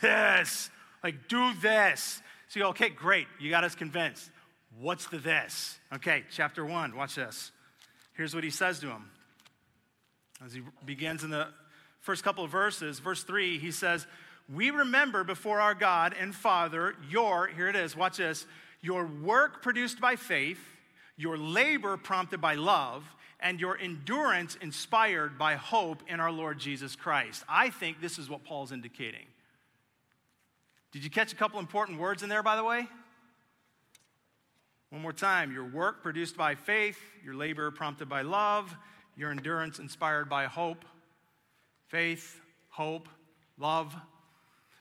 [0.00, 0.70] this,
[1.02, 2.22] like, do this.
[2.48, 3.26] So you go, okay, great.
[3.40, 4.30] You got us convinced.
[4.80, 5.78] What's the this?
[5.94, 7.52] Okay, chapter one, watch this.
[8.14, 9.10] Here's what he says to him.
[10.44, 11.48] As he begins in the
[12.00, 14.06] first couple of verses, verse three, he says,
[14.52, 18.46] We remember before our God and Father your, here it is, watch this,
[18.82, 20.58] your work produced by faith
[21.16, 23.04] your labor prompted by love,
[23.40, 27.44] and your endurance inspired by hope in our Lord Jesus Christ.
[27.48, 29.26] I think this is what Paul's indicating.
[30.92, 32.88] Did you catch a couple important words in there, by the way?
[34.90, 38.74] One more time your work produced by faith, your labor prompted by love,
[39.16, 40.84] your endurance inspired by hope.
[41.88, 43.08] Faith, hope,
[43.58, 43.94] love.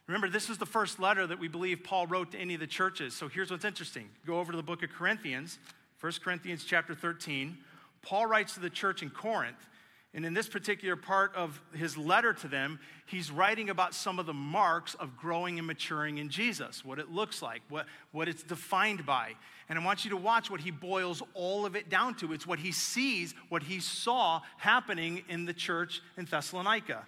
[0.08, 2.68] Remember, this is the first letter that we believe Paul wrote to any of the
[2.68, 3.14] churches.
[3.14, 5.60] So here's what's interesting go over to the book of Corinthians.
[6.02, 7.58] 1 Corinthians chapter 13,
[8.02, 9.70] Paul writes to the church in Corinth,
[10.14, 14.26] and in this particular part of his letter to them, he's writing about some of
[14.26, 18.44] the marks of growing and maturing in Jesus, what it looks like, what, what it's
[18.44, 19.36] defined by.
[19.74, 22.32] And I want you to watch what he boils all of it down to.
[22.32, 27.08] It's what he sees, what he saw happening in the church in Thessalonica.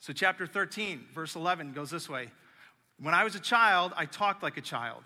[0.00, 2.28] So, chapter 13, verse 11 goes this way
[3.00, 5.02] When I was a child, I talked like a child,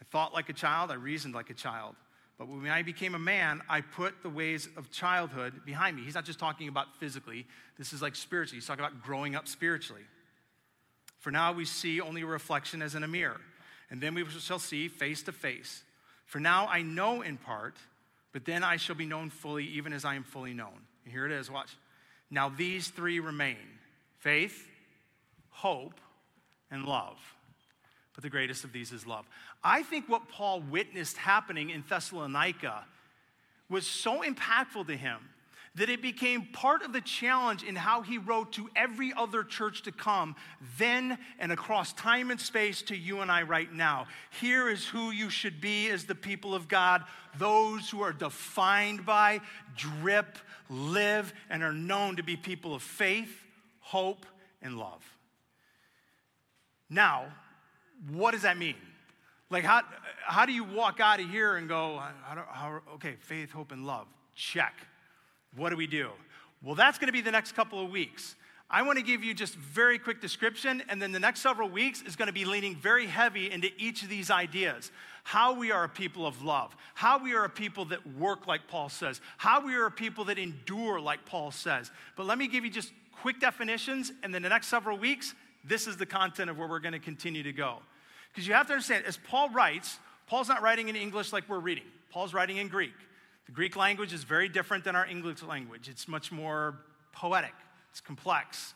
[0.00, 1.96] I thought like a child, I reasoned like a child.
[2.38, 6.04] But when I became a man, I put the ways of childhood behind me.
[6.04, 7.44] He's not just talking about physically,
[7.76, 8.58] this is like spiritually.
[8.58, 10.04] He's talking about growing up spiritually.
[11.18, 13.40] For now we see only a reflection as in a mirror,
[13.90, 15.82] and then we shall see face to face.
[16.26, 17.74] For now I know in part,
[18.32, 20.78] but then I shall be known fully, even as I am fully known.
[21.04, 21.70] And here it is, watch.
[22.30, 23.56] Now these three remain
[24.18, 24.68] faith,
[25.50, 26.00] hope,
[26.70, 27.16] and love
[28.16, 29.26] but the greatest of these is love.
[29.62, 32.84] I think what Paul witnessed happening in Thessalonica
[33.68, 35.18] was so impactful to him
[35.76, 39.82] that it became part of the challenge in how he wrote to every other church
[39.82, 40.34] to come,
[40.78, 44.06] then and across time and space to you and I right now.
[44.40, 47.04] Here is who you should be as the people of God
[47.38, 49.42] those who are defined by,
[49.76, 50.38] drip,
[50.70, 53.44] live, and are known to be people of faith,
[53.80, 54.24] hope,
[54.62, 55.04] and love.
[56.88, 57.26] Now,
[58.10, 58.76] what does that mean?
[59.50, 59.82] Like, how,
[60.24, 63.86] how do you walk out of here and go, how, how, okay, faith, hope, and
[63.86, 64.06] love?
[64.34, 64.74] Check.
[65.56, 66.10] What do we do?
[66.62, 68.34] Well, that's going to be the next couple of weeks.
[68.68, 72.02] I want to give you just very quick description, and then the next several weeks
[72.02, 74.90] is going to be leaning very heavy into each of these ideas.
[75.22, 78.66] How we are a people of love, how we are a people that work like
[78.66, 81.92] Paul says, how we are a people that endure like Paul says.
[82.16, 85.34] But let me give you just quick definitions, and then the next several weeks,
[85.64, 87.78] this is the content of where we're going to continue to go.
[88.32, 91.60] Because you have to understand, as Paul writes, Paul's not writing in English like we're
[91.60, 92.94] reading, Paul's writing in Greek.
[93.46, 96.78] The Greek language is very different than our English language, it's much more
[97.12, 97.54] poetic,
[97.90, 98.74] it's complex.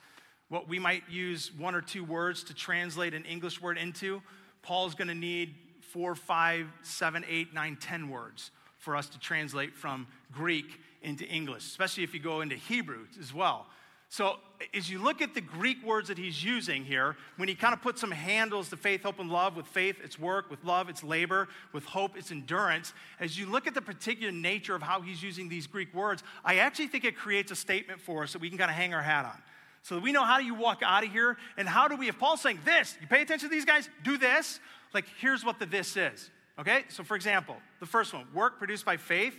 [0.49, 4.21] What we might use one or two words to translate an English word into,
[4.63, 9.75] Paul's going to need four, five, seven, eight, nine, ten words for us to translate
[9.75, 13.67] from Greek into English, especially if you go into Hebrew as well.
[14.13, 14.39] So,
[14.75, 17.81] as you look at the Greek words that he's using here, when he kind of
[17.81, 21.05] puts some handles to faith, hope, and love, with faith, it's work, with love, it's
[21.05, 25.23] labor, with hope, it's endurance, as you look at the particular nature of how he's
[25.23, 28.49] using these Greek words, I actually think it creates a statement for us that we
[28.49, 29.41] can kind of hang our hat on.
[29.83, 32.09] So that we know how do you walk out of here, and how do we,
[32.09, 34.59] if Paul's saying this, you pay attention to these guys, do this,
[34.93, 36.31] like here's what the this is.
[36.59, 36.83] Okay?
[36.89, 39.37] So, for example, the first one, work produced by faith.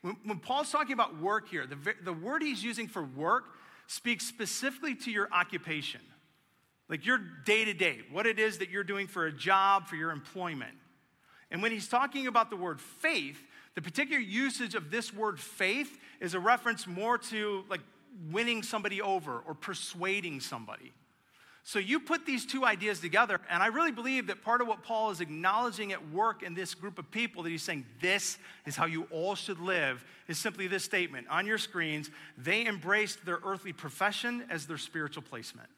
[0.00, 3.44] When, when Paul's talking about work here, the, the word he's using for work,
[3.86, 6.00] speaks specifically to your occupation,
[6.88, 9.96] like your day to day, what it is that you're doing for a job, for
[9.96, 10.74] your employment.
[11.50, 13.40] And when he's talking about the word faith,
[13.74, 17.80] the particular usage of this word faith is a reference more to like
[18.30, 20.92] winning somebody over or persuading somebody.
[21.66, 24.82] So you put these two ideas together, and I really believe that part of what
[24.82, 28.36] Paul is acknowledging at work in this group of people that he's saying, this
[28.66, 31.26] is how you all should live, is simply this statement.
[31.30, 35.70] On your screens, they embraced their earthly profession as their spiritual placement.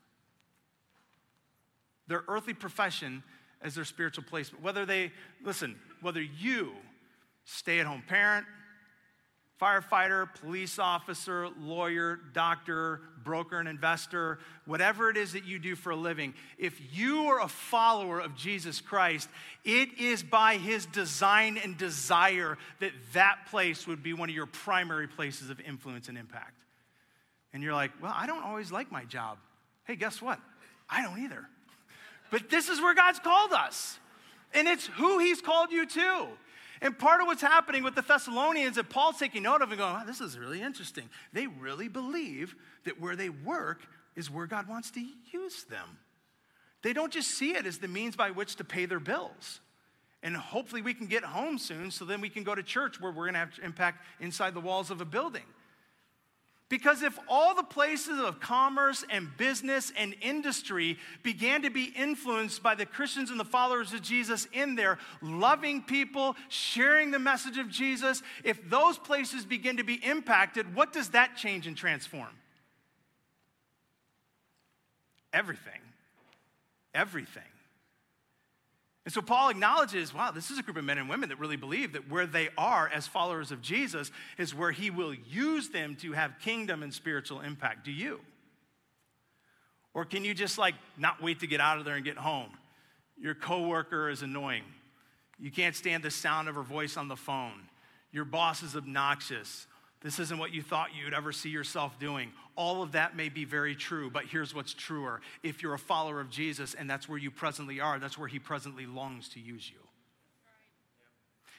[2.08, 3.22] Their earthly profession
[3.62, 4.64] as their spiritual placement.
[4.64, 5.12] Whether they,
[5.44, 6.72] listen, whether you,
[7.44, 8.44] stay at home parent,
[9.60, 15.90] firefighter, police officer, lawyer, doctor, broker, and investor, whatever it is that you do for
[15.90, 19.28] a living, if you are a follower of Jesus Christ,
[19.64, 24.46] it is by his design and desire that that place would be one of your
[24.46, 26.62] primary places of influence and impact.
[27.52, 29.38] And you're like, well, I don't always like my job.
[29.84, 30.38] Hey, guess what?
[30.90, 31.48] I don't either.
[32.30, 33.98] But this is where God's called us.
[34.52, 36.26] And it's who he's called you to.
[36.82, 39.96] And part of what's happening with the Thessalonians that Paul's taking note of and going,
[40.02, 41.08] oh, this is really interesting.
[41.32, 42.54] They really believe
[42.84, 45.98] that where they work is where God wants to use them.
[46.82, 49.60] They don't just see it as the means by which to pay their bills.
[50.22, 53.12] And hopefully we can get home soon so then we can go to church where
[53.12, 55.44] we're going to have impact inside the walls of a building.
[56.68, 62.60] Because if all the places of commerce and business and industry began to be influenced
[62.60, 67.56] by the Christians and the followers of Jesus in there, loving people, sharing the message
[67.56, 72.30] of Jesus, if those places begin to be impacted, what does that change and transform?
[75.32, 75.80] Everything.
[76.94, 77.42] Everything.
[79.06, 81.56] And so Paul acknowledges, wow, this is a group of men and women that really
[81.56, 85.94] believe that where they are as followers of Jesus is where he will use them
[86.00, 87.84] to have kingdom and spiritual impact.
[87.84, 88.18] Do you?
[89.94, 92.50] Or can you just like not wait to get out of there and get home?
[93.16, 94.64] Your coworker is annoying.
[95.38, 97.68] You can't stand the sound of her voice on the phone.
[98.10, 99.68] Your boss is obnoxious.
[100.06, 102.30] This isn't what you thought you'd ever see yourself doing.
[102.54, 105.20] All of that may be very true, but here's what's truer.
[105.42, 108.38] If you're a follower of Jesus and that's where you presently are, that's where he
[108.38, 109.80] presently longs to use you.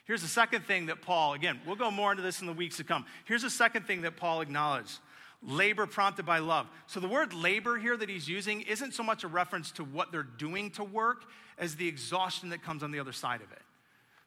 [0.06, 2.78] Here's the second thing that Paul, again, we'll go more into this in the weeks
[2.78, 3.06] to come.
[3.26, 4.98] Here's the second thing that Paul acknowledged
[5.44, 6.70] labor prompted by love.
[6.88, 10.14] So the word labor here that he's using isn't so much a reference to what
[10.14, 11.26] they're doing to work
[11.58, 13.62] as the exhaustion that comes on the other side of it.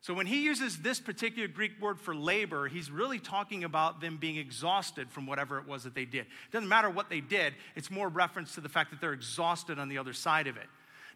[0.03, 4.16] So when he uses this particular Greek word for labor, he's really talking about them
[4.16, 6.22] being exhausted from whatever it was that they did.
[6.22, 9.78] It doesn't matter what they did, it's more reference to the fact that they're exhausted
[9.78, 10.66] on the other side of it.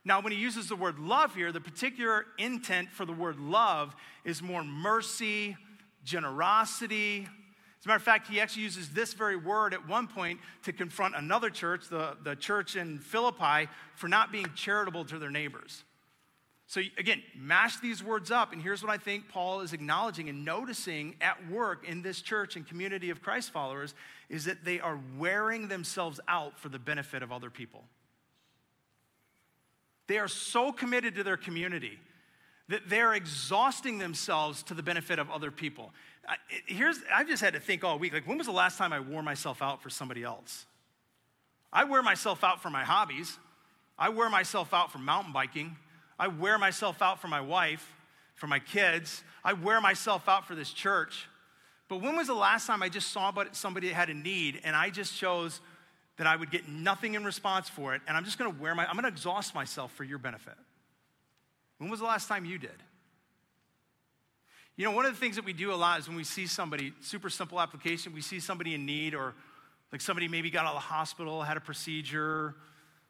[0.04, 3.96] Now, when he uses the word love here, the particular intent for the word love
[4.22, 5.56] is more mercy,
[6.04, 7.26] generosity.
[7.80, 10.74] As a matter of fact, he actually uses this very word at one point to
[10.74, 15.84] confront another church, the, the church in Philippi, for not being charitable to their neighbors.
[16.66, 20.44] So, again, mash these words up, and here's what I think Paul is acknowledging and
[20.44, 23.94] noticing at work in this church and community of Christ followers
[24.30, 27.84] is that they are wearing themselves out for the benefit of other people.
[30.06, 31.98] They are so committed to their community
[32.68, 35.92] that they're exhausting themselves to the benefit of other people.
[36.66, 39.00] Here's, I've just had to think all week like, when was the last time I
[39.00, 40.64] wore myself out for somebody else?
[41.70, 43.38] I wear myself out for my hobbies,
[43.98, 45.76] I wear myself out for mountain biking.
[46.18, 47.92] I wear myself out for my wife,
[48.34, 49.22] for my kids.
[49.44, 51.28] I wear myself out for this church.
[51.88, 54.74] But when was the last time I just saw somebody that had a need and
[54.74, 55.60] I just chose
[56.16, 58.86] that I would get nothing in response for it and I'm just gonna wear my,
[58.86, 60.54] I'm gonna exhaust myself for your benefit?
[61.78, 62.82] When was the last time you did?
[64.76, 66.46] You know, one of the things that we do a lot is when we see
[66.46, 69.34] somebody, super simple application, we see somebody in need or
[69.92, 72.56] like somebody maybe got out of the hospital, had a procedure,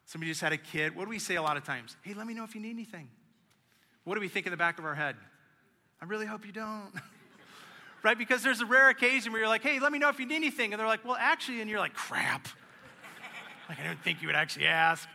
[0.05, 0.95] Somebody just had a kid.
[0.95, 1.95] What do we say a lot of times?
[2.03, 3.09] Hey, let me know if you need anything.
[4.03, 5.15] What do we think in the back of our head?
[6.01, 6.91] I really hope you don't.
[8.03, 8.17] right?
[8.17, 10.35] Because there's a rare occasion where you're like, hey, let me know if you need
[10.35, 10.73] anything.
[10.73, 12.47] And they're like, well, actually, and you're like, crap.
[13.69, 15.09] like, I didn't think you would actually ask.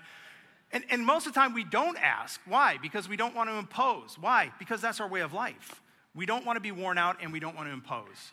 [0.72, 2.40] And, and most of the time, we don't ask.
[2.46, 2.78] Why?
[2.82, 4.16] Because we don't want to impose.
[4.20, 4.50] Why?
[4.58, 5.80] Because that's our way of life.
[6.14, 8.32] We don't want to be worn out and we don't want to impose.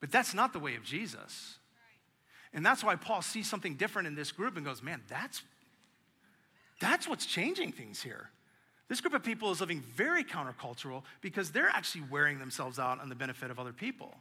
[0.00, 1.58] But that's not the way of Jesus.
[2.54, 5.42] And that's why Paul sees something different in this group and goes, man, that's,
[6.80, 8.30] that's what's changing things here.
[8.88, 13.08] This group of people is living very countercultural because they're actually wearing themselves out on
[13.08, 14.14] the benefit of other people.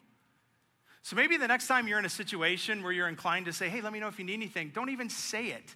[1.03, 3.81] So maybe the next time you're in a situation where you're inclined to say, hey,
[3.81, 5.75] let me know if you need anything, don't even say it.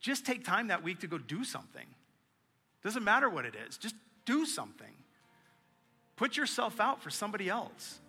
[0.00, 1.86] Just take time that week to go do something.
[2.82, 3.94] Doesn't matter what it is, just
[4.24, 4.92] do something.
[6.16, 8.00] Put yourself out for somebody else.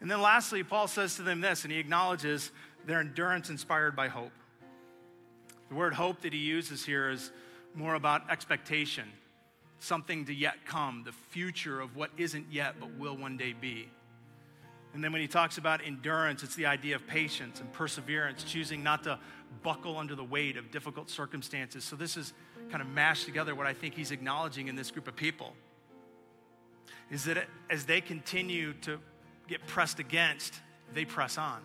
[0.00, 2.50] And then lastly, Paul says to them this, and he acknowledges
[2.86, 4.32] their endurance inspired by hope.
[5.68, 7.32] The word hope that he uses here is
[7.74, 9.04] more about expectation,
[9.78, 13.88] something to yet come, the future of what isn't yet but will one day be.
[14.92, 18.84] And then when he talks about endurance, it's the idea of patience and perseverance, choosing
[18.84, 19.18] not to
[19.62, 21.82] buckle under the weight of difficult circumstances.
[21.82, 22.32] So this is
[22.70, 25.54] kind of mashed together what I think he's acknowledging in this group of people.
[27.10, 29.00] Is that as they continue to
[29.48, 30.54] get pressed against,
[30.92, 31.60] they press on.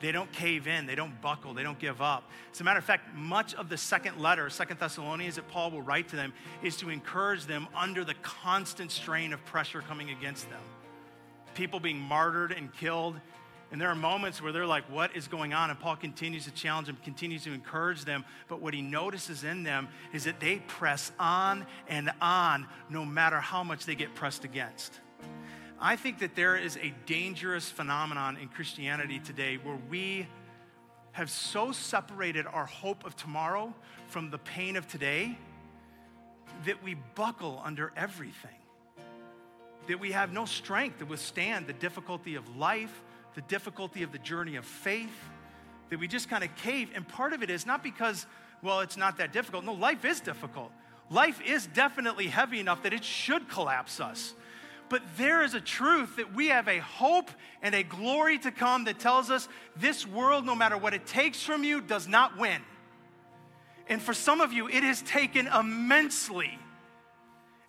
[0.00, 2.30] They don't cave in, they don't buckle, they don't give up.
[2.52, 5.82] As a matter of fact, much of the second letter, Second Thessalonians, that Paul will
[5.82, 10.48] write to them is to encourage them under the constant strain of pressure coming against
[10.50, 10.60] them.
[11.54, 13.16] People being martyred and killed.
[13.70, 15.68] And there are moments where they're like, What is going on?
[15.68, 18.24] And Paul continues to challenge them, continues to encourage them.
[18.46, 23.40] But what he notices in them is that they press on and on no matter
[23.40, 25.00] how much they get pressed against.
[25.80, 30.26] I think that there is a dangerous phenomenon in Christianity today where we
[31.12, 33.72] have so separated our hope of tomorrow
[34.08, 35.38] from the pain of today
[36.66, 38.50] that we buckle under everything,
[39.86, 43.02] that we have no strength to withstand the difficulty of life,
[43.36, 45.30] the difficulty of the journey of faith,
[45.90, 46.90] that we just kind of cave.
[46.92, 48.26] And part of it is not because,
[48.62, 49.64] well, it's not that difficult.
[49.64, 50.72] No, life is difficult.
[51.08, 54.34] Life is definitely heavy enough that it should collapse us.
[54.88, 57.30] But there is a truth that we have a hope
[57.62, 61.42] and a glory to come that tells us this world, no matter what it takes
[61.42, 62.62] from you, does not win.
[63.88, 66.58] And for some of you, it has taken immensely.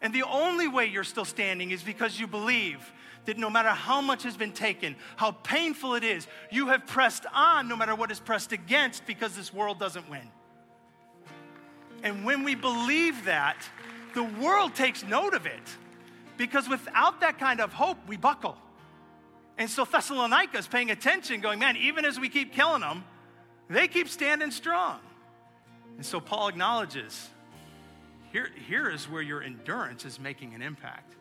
[0.01, 2.91] And the only way you're still standing is because you believe
[3.25, 7.25] that no matter how much has been taken, how painful it is, you have pressed
[7.33, 10.29] on no matter what is pressed against because this world doesn't win.
[12.01, 13.57] And when we believe that,
[14.13, 15.61] the world takes note of it
[16.39, 18.57] because without that kind of hope, we buckle.
[19.57, 23.03] And so Thessalonica is paying attention, going, man, even as we keep killing them,
[23.69, 24.99] they keep standing strong.
[25.97, 27.29] And so Paul acknowledges
[28.31, 31.13] here, here is where your endurance is making an impact.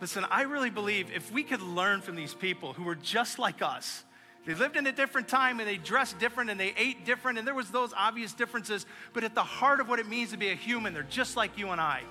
[0.00, 3.62] Listen, I really believe if we could learn from these people who were just like
[3.62, 4.04] us,
[4.46, 7.46] they lived in a different time and they dressed different and they ate different and
[7.46, 10.50] there was those obvious differences, but at the heart of what it means to be
[10.50, 12.02] a human, they're just like you and I.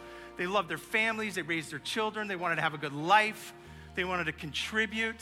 [0.41, 3.53] They loved their families, they raised their children, they wanted to have a good life,
[3.93, 5.21] they wanted to contribute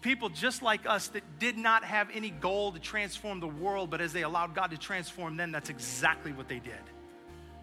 [0.00, 4.00] people just like us that did not have any goal to transform the world, but
[4.00, 6.78] as they allowed God to transform them, that's exactly what they did.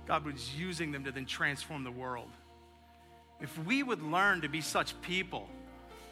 [0.05, 2.27] God was using them to then transform the world.
[3.39, 5.47] If we would learn to be such people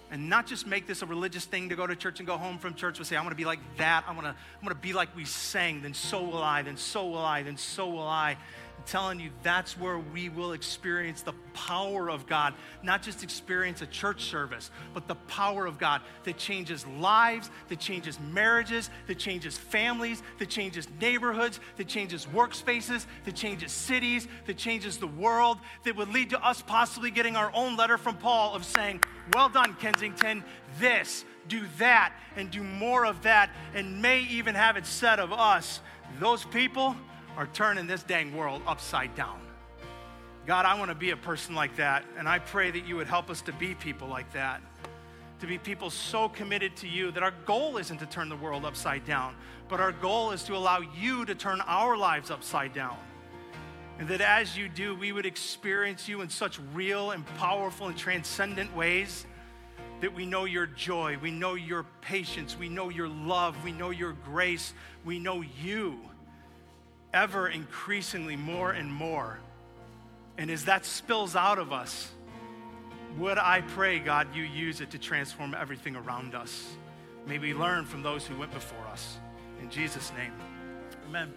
[0.10, 2.58] and not just make this a religious thing to go to church and go home
[2.60, 4.06] from church, but say, I want to be like that.
[4.08, 6.78] I want to, I want to be like we sang, then so will I, then
[6.78, 8.38] so will I, then so will I.
[8.82, 13.84] I'm telling you, that's where we will experience the power of God, not just experience
[13.84, 19.20] a church service, but the power of God that changes lives, that changes marriages, that
[19.20, 25.60] changes families, that changes neighborhoods, that changes workspaces, that changes cities, that changes the world,
[25.84, 29.04] that would lead to us possibly getting our own letter from Paul of saying,
[29.34, 30.44] Well done, Kensington,
[30.80, 35.32] this, do that, and do more of that, and may even have it said of
[35.32, 35.82] us,
[36.20, 36.96] those people
[37.38, 39.40] are turning this dang world upside down.
[40.46, 43.08] God, I want to be a person like that, and I pray that you would
[43.08, 44.62] help us to be people like that.
[45.40, 48.66] To be people so committed to you that our goal isn't to turn the world
[48.66, 49.36] upside down,
[49.70, 52.98] but our goal is to allow you to turn our lives upside down.
[53.98, 57.98] And that as you do, we would experience you in such real and powerful and
[57.98, 59.26] transcendent ways
[60.02, 63.92] that we know your joy, we know your patience, we know your love, we know
[63.92, 64.74] your grace,
[65.06, 66.00] we know you
[67.14, 69.40] ever increasingly more and more.
[70.38, 72.12] And as that spills out of us,
[73.18, 76.74] would I pray, God, you use it to transform everything around us?
[77.28, 79.18] May we learn from those who went before us.
[79.62, 80.32] In Jesus' name,
[81.08, 81.34] amen.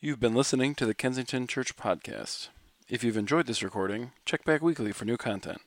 [0.00, 2.48] You've been listening to the Kensington Church Podcast.
[2.88, 5.60] If you've enjoyed this recording, check back weekly for new content.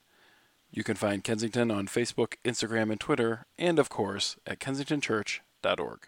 [0.76, 6.00] You can find Kensington on Facebook, Instagram, and Twitter, and of course at kensingtonchurch.org.